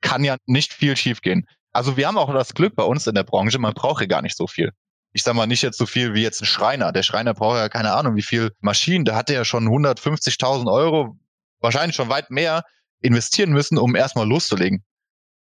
kann 0.03 0.23
ja 0.23 0.37
nicht 0.47 0.73
viel 0.73 0.97
schiefgehen. 0.97 1.47
Also 1.73 1.97
wir 1.97 2.07
haben 2.07 2.17
auch 2.17 2.33
das 2.33 2.55
Glück 2.55 2.77
bei 2.77 2.85
uns 2.85 3.07
in 3.07 3.15
der 3.15 3.25
Branche, 3.25 3.59
man 3.59 3.75
braucht 3.75 4.03
ja 4.03 4.07
gar 4.07 4.23
nicht 4.23 4.37
so 4.37 4.47
viel 4.47 4.73
ich 5.17 5.23
sag 5.23 5.35
mal, 5.35 5.47
nicht 5.47 5.63
jetzt 5.63 5.79
so 5.79 5.87
viel 5.87 6.13
wie 6.13 6.23
jetzt 6.23 6.43
ein 6.43 6.45
Schreiner. 6.45 6.93
Der 6.93 7.03
Schreiner 7.03 7.33
braucht 7.33 7.57
ja 7.57 7.71
keine 7.71 7.95
Ahnung, 7.95 8.17
wie 8.17 8.23
viel 8.23 8.53
Maschinen. 8.61 9.07
Der 9.07 9.17
hatte 9.17 9.33
ja 9.33 9.47
schon 9.47 9.67
150.000 9.67 10.71
Euro, 10.71 11.17
wahrscheinlich 11.61 11.97
schon 11.97 12.11
weit 12.11 12.31
mehr 12.31 12.65
investieren 13.01 13.51
müssen, 13.51 13.79
um 13.79 13.97
erstmal 13.97 14.29
loszulegen. 14.29 14.85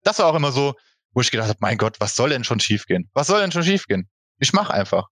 Das 0.03 0.18
war 0.18 0.27
auch 0.27 0.35
immer 0.35 0.53
so, 0.53 0.74
wo 1.14 1.22
ich 1.22 1.31
gedacht 1.31 1.48
habe, 1.48 1.59
mein 1.62 1.79
Gott, 1.79 1.96
was 1.98 2.14
soll 2.14 2.29
denn 2.29 2.44
schon 2.44 2.61
schiefgehen? 2.61 3.09
Was 3.14 3.29
soll 3.29 3.40
denn 3.40 3.53
schon 3.53 3.62
schiefgehen? 3.62 4.11
Ich 4.38 4.53
mach 4.53 4.68
einfach. 4.68 5.09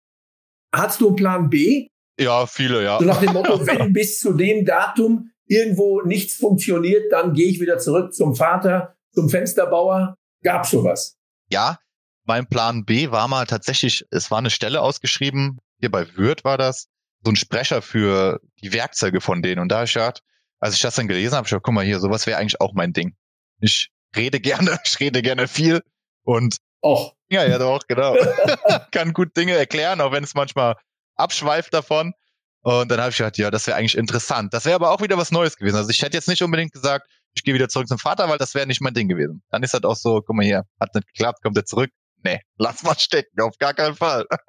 Hast 0.71 1.01
du 1.01 1.07
einen 1.07 1.17
Plan 1.17 1.49
B? 1.49 1.89
Ja, 2.21 2.45
viele, 2.47 2.85
ja. 2.85 2.99
So 2.99 3.07
nach 3.07 3.21
dem 3.21 3.33
Motto, 3.33 3.67
wenn 3.67 3.95
bis 3.95 4.21
zu 4.21 4.35
dem 4.35 4.67
Datum 4.67 5.31
irgendwo 5.47 6.03
nichts 6.03 6.35
funktioniert, 6.35 7.11
dann 7.11 7.33
gehe 7.33 7.49
ich 7.49 7.59
wieder 7.59 7.79
zurück 7.79 8.13
zum 8.13 8.35
Vater, 8.35 8.97
zum 9.15 9.31
Fensterbauer. 9.31 10.15
Gab 10.43 10.67
sowas? 10.67 11.17
Ja, 11.49 11.79
mein 12.25 12.47
Plan 12.47 12.85
B 12.85 13.11
war 13.11 13.29
mal 13.29 13.47
tatsächlich, 13.47 14.05
es 14.11 14.31
war 14.31 14.39
eine 14.39 14.51
Stelle 14.51 14.81
ausgeschrieben, 14.81 15.59
hier 15.79 15.91
bei 15.91 16.17
Würth 16.17 16.45
war 16.45 16.59
das, 16.59 16.89
so 17.25 17.31
ein 17.31 17.37
Sprecher 17.37 17.83
für 17.83 18.41
die 18.63 18.73
Werkzeuge 18.73 19.21
von 19.21 19.43
denen. 19.43 19.61
Und 19.61 19.69
da 19.69 19.85
ich 19.85 19.93
gedacht, 19.95 20.21
als 20.61 20.75
ich 20.75 20.81
das 20.81 20.95
dann 20.95 21.09
gelesen 21.09 21.35
habe, 21.35 21.47
ich 21.47 21.51
dachte, 21.51 21.63
guck 21.63 21.75
mal 21.75 21.85
hier, 21.85 22.01
sowas 22.01 22.27
wäre 22.27 22.39
eigentlich 22.39 22.61
auch 22.61 22.73
mein 22.75 22.93
Ding. 22.93 23.17
Ich 23.61 23.91
rede 24.17 24.41
gerne, 24.41 24.79
ich 24.85 24.99
rede 25.01 25.23
gerne 25.23 25.49
viel 25.49 25.83
und 26.25 26.57
Och. 26.85 27.15
Ja, 27.31 27.45
ja, 27.45 27.59
doch, 27.59 27.87
genau. 27.87 28.15
Kann 28.91 29.13
gut 29.13 29.37
Dinge 29.37 29.53
erklären, 29.53 30.01
auch 30.01 30.13
wenn 30.13 30.25
es 30.25 30.35
manchmal 30.35 30.77
abschweift 31.17 31.73
davon. 31.73 32.13
Und 32.63 32.91
dann 32.91 33.01
habe 33.01 33.11
ich 33.11 33.17
gedacht, 33.17 33.39
ja, 33.39 33.51
das 33.51 33.67
wäre 33.67 33.77
eigentlich 33.77 33.97
interessant. 33.97 34.55
Das 34.55 34.65
wäre 34.65 34.77
aber 34.77 34.91
auch 34.91 35.01
wieder 35.01 35.17
was 35.17 35.33
Neues 35.33 35.57
gewesen. 35.57 35.77
Also 35.77 35.91
ich 35.91 36.03
hätte 36.03 36.17
jetzt 36.17 36.29
nicht 36.29 36.43
unbedingt 36.43 36.73
gesagt, 36.73 37.09
ich 37.35 37.43
gehe 37.43 37.55
wieder 37.55 37.69
zurück 37.69 37.89
zum 37.89 37.99
Vater, 37.99 38.29
weil 38.29 38.39
das 38.39 38.55
wäre 38.55 38.67
nicht 38.67 38.81
mein 38.81 38.95
Ding 38.95 39.09
gewesen. 39.09 39.43
Dann 39.51 39.63
ist 39.63 39.73
halt 39.73 39.85
auch 39.85 39.97
so, 39.97 40.21
guck 40.21 40.37
mal 40.37 40.45
hier, 40.45 40.65
hat 40.79 40.95
nicht 40.95 41.07
geklappt, 41.09 41.43
kommt 41.43 41.57
er 41.57 41.65
zurück 41.65 41.91
nee, 42.25 42.41
lass 42.59 42.83
mal 42.83 42.99
stecken, 42.99 43.41
auf 43.41 43.57
gar 43.59 43.75
keinen 43.75 43.95
Fall. 43.95 44.27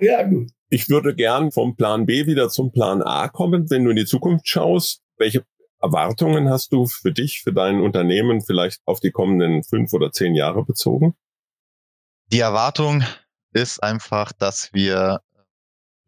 ja, 0.00 0.22
gut. 0.22 0.50
Ich 0.70 0.88
würde 0.88 1.14
gern 1.14 1.52
vom 1.52 1.76
Plan 1.76 2.06
B 2.06 2.26
wieder 2.26 2.48
zum 2.48 2.72
Plan 2.72 3.02
A 3.02 3.28
kommen, 3.28 3.70
wenn 3.70 3.84
du 3.84 3.90
in 3.90 3.96
die 3.96 4.06
Zukunft 4.06 4.48
schaust. 4.48 5.02
Welche 5.16 5.44
Erwartungen 5.80 6.48
hast 6.48 6.72
du 6.72 6.86
für 6.86 7.12
dich, 7.12 7.42
für 7.42 7.52
dein 7.52 7.80
Unternehmen 7.80 8.40
vielleicht 8.40 8.80
auf 8.86 9.00
die 9.00 9.10
kommenden 9.10 9.62
fünf 9.62 9.92
oder 9.92 10.10
zehn 10.10 10.34
Jahre 10.34 10.64
bezogen? 10.64 11.14
Die 12.32 12.40
Erwartung 12.40 13.04
ist 13.52 13.82
einfach, 13.82 14.32
dass 14.32 14.72
wir 14.72 15.20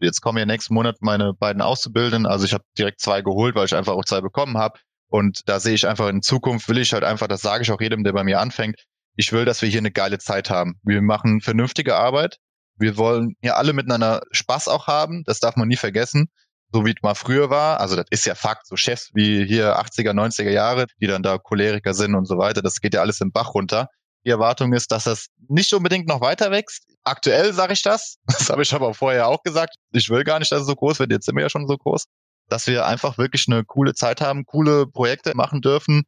jetzt 0.00 0.20
kommen 0.20 0.38
ja 0.38 0.46
nächsten 0.46 0.74
Monat 0.74 0.96
meine 1.00 1.32
beiden 1.34 1.62
Auszubildenden, 1.62 2.26
also 2.26 2.44
ich 2.44 2.52
habe 2.52 2.64
direkt 2.76 3.00
zwei 3.00 3.22
geholt, 3.22 3.54
weil 3.54 3.66
ich 3.66 3.74
einfach 3.74 3.94
auch 3.94 4.04
zwei 4.04 4.20
bekommen 4.20 4.58
habe 4.58 4.78
und 5.08 5.48
da 5.48 5.60
sehe 5.60 5.74
ich 5.74 5.86
einfach 5.86 6.08
in 6.08 6.22
Zukunft 6.22 6.68
will 6.68 6.78
ich 6.78 6.92
halt 6.92 7.04
einfach, 7.04 7.28
das 7.28 7.42
sage 7.42 7.62
ich 7.62 7.70
auch 7.70 7.80
jedem, 7.80 8.04
der 8.04 8.12
bei 8.12 8.24
mir 8.24 8.40
anfängt, 8.40 8.84
ich 9.16 9.32
will, 9.32 9.44
dass 9.44 9.62
wir 9.62 9.68
hier 9.68 9.80
eine 9.80 9.90
geile 9.90 10.18
Zeit 10.18 10.50
haben. 10.50 10.78
Wir 10.84 11.02
machen 11.02 11.40
vernünftige 11.40 11.96
Arbeit. 11.96 12.38
Wir 12.78 12.98
wollen 12.98 13.34
hier 13.40 13.56
alle 13.56 13.72
miteinander 13.72 14.22
Spaß 14.30 14.68
auch 14.68 14.86
haben. 14.86 15.24
Das 15.24 15.40
darf 15.40 15.56
man 15.56 15.68
nie 15.68 15.76
vergessen. 15.76 16.28
So 16.72 16.84
wie 16.84 16.90
es 16.90 17.02
mal 17.02 17.14
früher 17.14 17.48
war. 17.48 17.80
Also 17.80 17.96
das 17.96 18.04
ist 18.10 18.26
ja 18.26 18.34
Fakt. 18.34 18.66
So 18.66 18.76
Chefs 18.76 19.10
wie 19.14 19.46
hier 19.46 19.78
80er, 19.78 20.12
90er 20.12 20.50
Jahre, 20.50 20.86
die 21.00 21.06
dann 21.06 21.22
da 21.22 21.38
Choleriker 21.38 21.94
sind 21.94 22.14
und 22.14 22.26
so 22.26 22.36
weiter. 22.36 22.60
Das 22.60 22.80
geht 22.80 22.92
ja 22.92 23.00
alles 23.00 23.20
im 23.20 23.32
Bach 23.32 23.54
runter. 23.54 23.88
Die 24.26 24.30
Erwartung 24.30 24.72
ist, 24.74 24.90
dass 24.92 25.04
das 25.04 25.28
nicht 25.48 25.72
unbedingt 25.72 26.08
noch 26.08 26.20
weiter 26.20 26.50
wächst. 26.50 26.84
Aktuell 27.04 27.52
sage 27.54 27.72
ich 27.72 27.82
das. 27.82 28.16
Das 28.26 28.50
habe 28.50 28.62
ich 28.62 28.74
aber 28.74 28.92
vorher 28.92 29.28
auch 29.28 29.42
gesagt. 29.42 29.76
Ich 29.92 30.10
will 30.10 30.24
gar 30.24 30.40
nicht, 30.40 30.52
dass 30.52 30.62
es 30.62 30.66
so 30.66 30.74
groß 30.74 30.98
wird. 30.98 31.12
Jetzt 31.12 31.26
sind 31.26 31.36
wir 31.36 31.42
ja 31.42 31.48
schon 31.48 31.66
so 31.66 31.76
groß. 31.76 32.04
Dass 32.48 32.66
wir 32.66 32.86
einfach 32.86 33.16
wirklich 33.16 33.46
eine 33.48 33.64
coole 33.64 33.94
Zeit 33.94 34.20
haben, 34.20 34.44
coole 34.44 34.86
Projekte 34.86 35.34
machen 35.34 35.62
dürfen, 35.62 36.04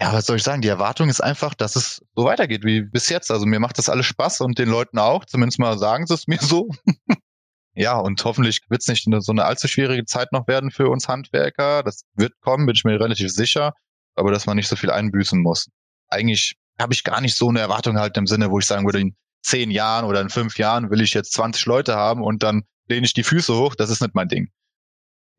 ja, 0.00 0.12
was 0.12 0.26
soll 0.26 0.36
ich 0.36 0.44
sagen? 0.44 0.62
Die 0.62 0.68
Erwartung 0.68 1.08
ist 1.08 1.20
einfach, 1.20 1.54
dass 1.54 1.74
es 1.74 2.02
so 2.14 2.24
weitergeht 2.24 2.64
wie 2.64 2.82
bis 2.82 3.08
jetzt. 3.08 3.30
Also 3.30 3.46
mir 3.46 3.58
macht 3.58 3.78
das 3.78 3.88
alles 3.88 4.06
Spaß 4.06 4.40
und 4.42 4.58
den 4.58 4.68
Leuten 4.68 4.98
auch. 4.98 5.24
Zumindest 5.24 5.58
mal 5.58 5.76
sagen 5.76 6.06
sie 6.06 6.14
es 6.14 6.28
mir 6.28 6.38
so. 6.38 6.68
ja, 7.74 7.98
und 7.98 8.24
hoffentlich 8.24 8.60
wird 8.68 8.82
es 8.82 8.88
nicht 8.88 9.08
so 9.08 9.32
eine 9.32 9.44
allzu 9.44 9.66
schwierige 9.66 10.04
Zeit 10.04 10.32
noch 10.32 10.46
werden 10.46 10.70
für 10.70 10.88
uns 10.88 11.08
Handwerker. 11.08 11.82
Das 11.82 12.02
wird 12.14 12.32
kommen, 12.40 12.66
bin 12.66 12.76
ich 12.76 12.84
mir 12.84 13.00
relativ 13.00 13.30
sicher. 13.30 13.72
Aber 14.14 14.30
dass 14.30 14.46
man 14.46 14.56
nicht 14.56 14.68
so 14.68 14.76
viel 14.76 14.90
einbüßen 14.90 15.40
muss. 15.40 15.68
Eigentlich 16.08 16.54
habe 16.78 16.94
ich 16.94 17.02
gar 17.02 17.20
nicht 17.20 17.36
so 17.36 17.48
eine 17.48 17.60
Erwartung 17.60 17.98
halt 17.98 18.16
im 18.16 18.26
Sinne, 18.26 18.50
wo 18.50 18.60
ich 18.60 18.66
sagen 18.66 18.86
würde, 18.86 19.00
in 19.00 19.16
zehn 19.42 19.70
Jahren 19.70 20.04
oder 20.04 20.20
in 20.20 20.30
fünf 20.30 20.58
Jahren 20.58 20.90
will 20.90 21.00
ich 21.00 21.12
jetzt 21.12 21.32
20 21.32 21.66
Leute 21.66 21.96
haben 21.96 22.22
und 22.22 22.44
dann 22.44 22.62
lehne 22.86 23.04
ich 23.04 23.14
die 23.14 23.24
Füße 23.24 23.56
hoch. 23.56 23.74
Das 23.74 23.90
ist 23.90 24.00
nicht 24.00 24.14
mein 24.14 24.28
Ding. 24.28 24.48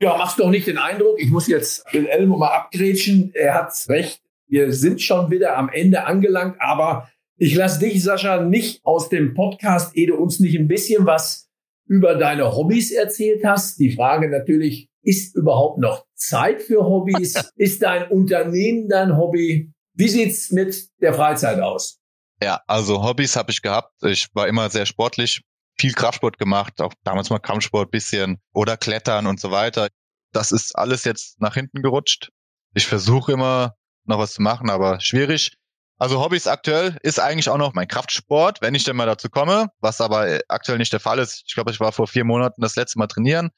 Ja, 0.02 0.18
machst 0.18 0.40
doch 0.40 0.50
nicht 0.50 0.68
den 0.68 0.78
Eindruck, 0.78 1.20
ich 1.20 1.30
muss 1.30 1.48
jetzt 1.48 1.86
den 1.94 2.06
Elmo 2.06 2.38
mal 2.38 2.54
abgrätschen. 2.54 3.32
Er 3.34 3.56
hat 3.56 3.74
recht 3.90 4.22
wir 4.50 4.74
sind 4.74 5.02
schon 5.02 5.32
wieder 5.32 5.58
am 5.58 5.70
Ende 5.70 6.06
angelangt, 6.06 6.58
aber 6.60 7.10
ich 7.38 7.56
lasse 7.56 7.80
dich, 7.80 8.04
Sascha, 8.04 8.44
nicht 8.44 8.84
aus 8.84 9.08
dem 9.10 9.34
Podcast, 9.34 9.96
ehe 9.96 10.08
du 10.08 10.16
uns 10.16 10.40
nicht 10.40 10.58
ein 10.58 10.68
bisschen 10.68 11.06
was 11.06 11.50
über 11.86 12.16
deine 12.16 12.56
Hobbys 12.56 12.92
erzählt 12.92 13.46
hast. 13.46 13.80
Die 13.80 13.92
Frage 13.92 14.30
natürlich, 14.30 14.90
ist 15.02 15.36
überhaupt 15.36 15.80
noch 15.80 16.06
Zeit 16.16 16.62
für 16.62 16.84
Hobbys? 16.84 17.52
ist 17.56 17.82
dein 17.82 18.10
Unternehmen 18.10 18.90
dein 18.90 19.16
Hobby? 19.16 19.72
Wie 19.94 20.10
sieht's 20.10 20.52
mit 20.52 20.90
der 21.02 21.14
Freizeit 21.14 21.62
aus? 21.62 22.00
Ja, 22.44 22.62
also 22.68 23.04
Hobbys 23.04 23.36
habe 23.36 23.52
ich 23.52 23.62
gehabt. 23.62 23.94
Ich 24.04 24.28
war 24.34 24.48
immer 24.48 24.70
sehr 24.70 24.86
sportlich, 24.86 25.42
viel 25.78 25.94
Kraftsport 25.94 26.38
gemacht, 26.38 26.82
auch 26.82 26.94
damals 27.04 27.30
mal 27.30 27.40
Kampfsport 27.40 27.92
bisschen 27.92 28.40
oder 28.54 28.78
Klettern 28.78 29.28
und 29.28 29.40
so 29.40 29.52
weiter. 29.52 29.88
Das 30.34 30.52
ist 30.52 30.76
alles 30.76 31.06
jetzt 31.06 31.42
nach 31.42 31.54
hinten 31.54 31.82
gerutscht. 31.82 32.30
Ich 32.76 32.86
versuche 32.86 33.32
immer 33.32 33.76
noch 34.06 34.20
was 34.20 34.34
zu 34.34 34.42
machen, 34.42 34.70
aber 34.70 35.00
schwierig. 35.00 35.54
Also 35.98 36.22
Hobbys 36.24 36.48
aktuell 36.48 36.98
ist 37.04 37.20
eigentlich 37.20 37.50
auch 37.50 37.58
noch 37.58 37.74
mein 37.74 37.88
Kraftsport, 37.88 38.62
wenn 38.62 38.74
ich 38.74 38.86
denn 38.86 38.96
mal 38.96 39.06
dazu 39.06 39.30
komme, 39.30 39.68
was 39.80 40.00
aber 40.00 40.30
äh, 40.30 40.40
aktuell 40.48 40.78
nicht 40.78 40.94
der 40.94 41.02
Fall 41.02 41.20
ist. 41.20 41.44
Ich 41.46 41.54
glaube, 41.54 41.72
ich 41.72 41.80
war 41.82 41.92
vor 41.92 42.08
vier 42.08 42.24
Monaten 42.24 42.62
das 42.62 42.78
letzte 42.78 43.00
Mal 43.00 43.08
trainieren. 43.08 43.50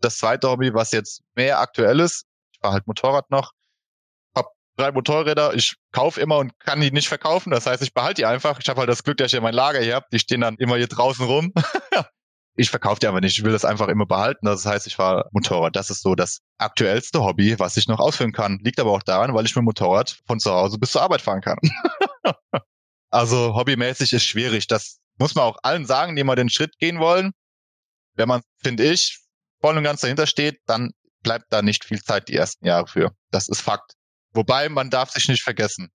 Das 0.00 0.16
zweite 0.16 0.48
Hobby, 0.48 0.72
was 0.72 0.92
jetzt 0.92 1.22
mehr 1.34 1.58
aktuell 1.58 1.98
ist, 1.98 2.24
ich 2.52 2.62
war 2.62 2.72
halt 2.72 2.86
Motorrad 2.86 3.30
noch, 3.30 3.50
hab 4.32 4.52
drei 4.76 4.92
Motorräder, 4.92 5.54
ich 5.54 5.74
kaufe 5.90 6.20
immer 6.20 6.38
und 6.38 6.56
kann 6.60 6.80
die 6.80 6.92
nicht 6.92 7.08
verkaufen. 7.08 7.50
Das 7.50 7.66
heißt, 7.66 7.82
ich 7.82 7.92
behalte 7.92 8.22
die 8.22 8.26
einfach. 8.26 8.60
Ich 8.60 8.68
habe 8.68 8.78
halt 8.78 8.88
das 8.88 9.02
Glück, 9.02 9.16
dass 9.16 9.32
ich 9.32 9.40
mein 9.40 9.54
Lager 9.54 9.80
hier 9.80 9.96
habe. 9.96 10.06
Die 10.12 10.20
stehen 10.20 10.40
dann 10.40 10.54
immer 10.56 10.76
hier 10.76 10.86
draußen 10.86 11.26
rum. 11.26 11.52
ich 12.58 12.70
verkaufe 12.70 12.98
die 12.98 13.06
aber 13.06 13.20
nicht. 13.20 13.38
Ich 13.38 13.44
will 13.44 13.52
das 13.52 13.64
einfach 13.64 13.86
immer 13.86 14.04
behalten. 14.04 14.44
Das 14.44 14.66
heißt, 14.66 14.88
ich 14.88 14.96
fahre 14.96 15.28
Motorrad. 15.30 15.76
Das 15.76 15.90
ist 15.90 16.02
so 16.02 16.16
das 16.16 16.40
aktuellste 16.58 17.22
Hobby, 17.22 17.56
was 17.58 17.76
ich 17.76 17.86
noch 17.86 18.00
ausführen 18.00 18.32
kann. 18.32 18.58
Liegt 18.64 18.80
aber 18.80 18.90
auch 18.90 19.04
daran, 19.04 19.32
weil 19.32 19.46
ich 19.46 19.54
mit 19.54 19.64
Motorrad 19.64 20.18
von 20.26 20.40
zu 20.40 20.50
Hause 20.50 20.76
bis 20.76 20.90
zur 20.90 21.02
Arbeit 21.02 21.22
fahren 21.22 21.40
kann. 21.40 21.58
also 23.10 23.54
hobbymäßig 23.54 24.12
ist 24.12 24.24
schwierig. 24.24 24.66
Das 24.66 24.98
muss 25.18 25.36
man 25.36 25.44
auch 25.44 25.58
allen 25.62 25.86
sagen, 25.86 26.16
die 26.16 26.24
mal 26.24 26.34
den 26.34 26.50
Schritt 26.50 26.76
gehen 26.80 26.98
wollen. 26.98 27.30
Wenn 28.14 28.26
man, 28.26 28.42
finde 28.60 28.82
ich, 28.82 29.20
voll 29.60 29.76
und 29.76 29.84
ganz 29.84 30.00
dahinter 30.00 30.26
steht, 30.26 30.58
dann 30.66 30.90
bleibt 31.22 31.46
da 31.50 31.62
nicht 31.62 31.84
viel 31.84 32.02
Zeit 32.02 32.28
die 32.28 32.34
ersten 32.34 32.66
Jahre 32.66 32.88
für. 32.88 33.12
Das 33.30 33.48
ist 33.48 33.60
Fakt. 33.60 33.92
Wobei 34.32 34.68
man 34.68 34.90
darf 34.90 35.10
sich 35.10 35.28
nicht 35.28 35.44
vergessen. 35.44 35.90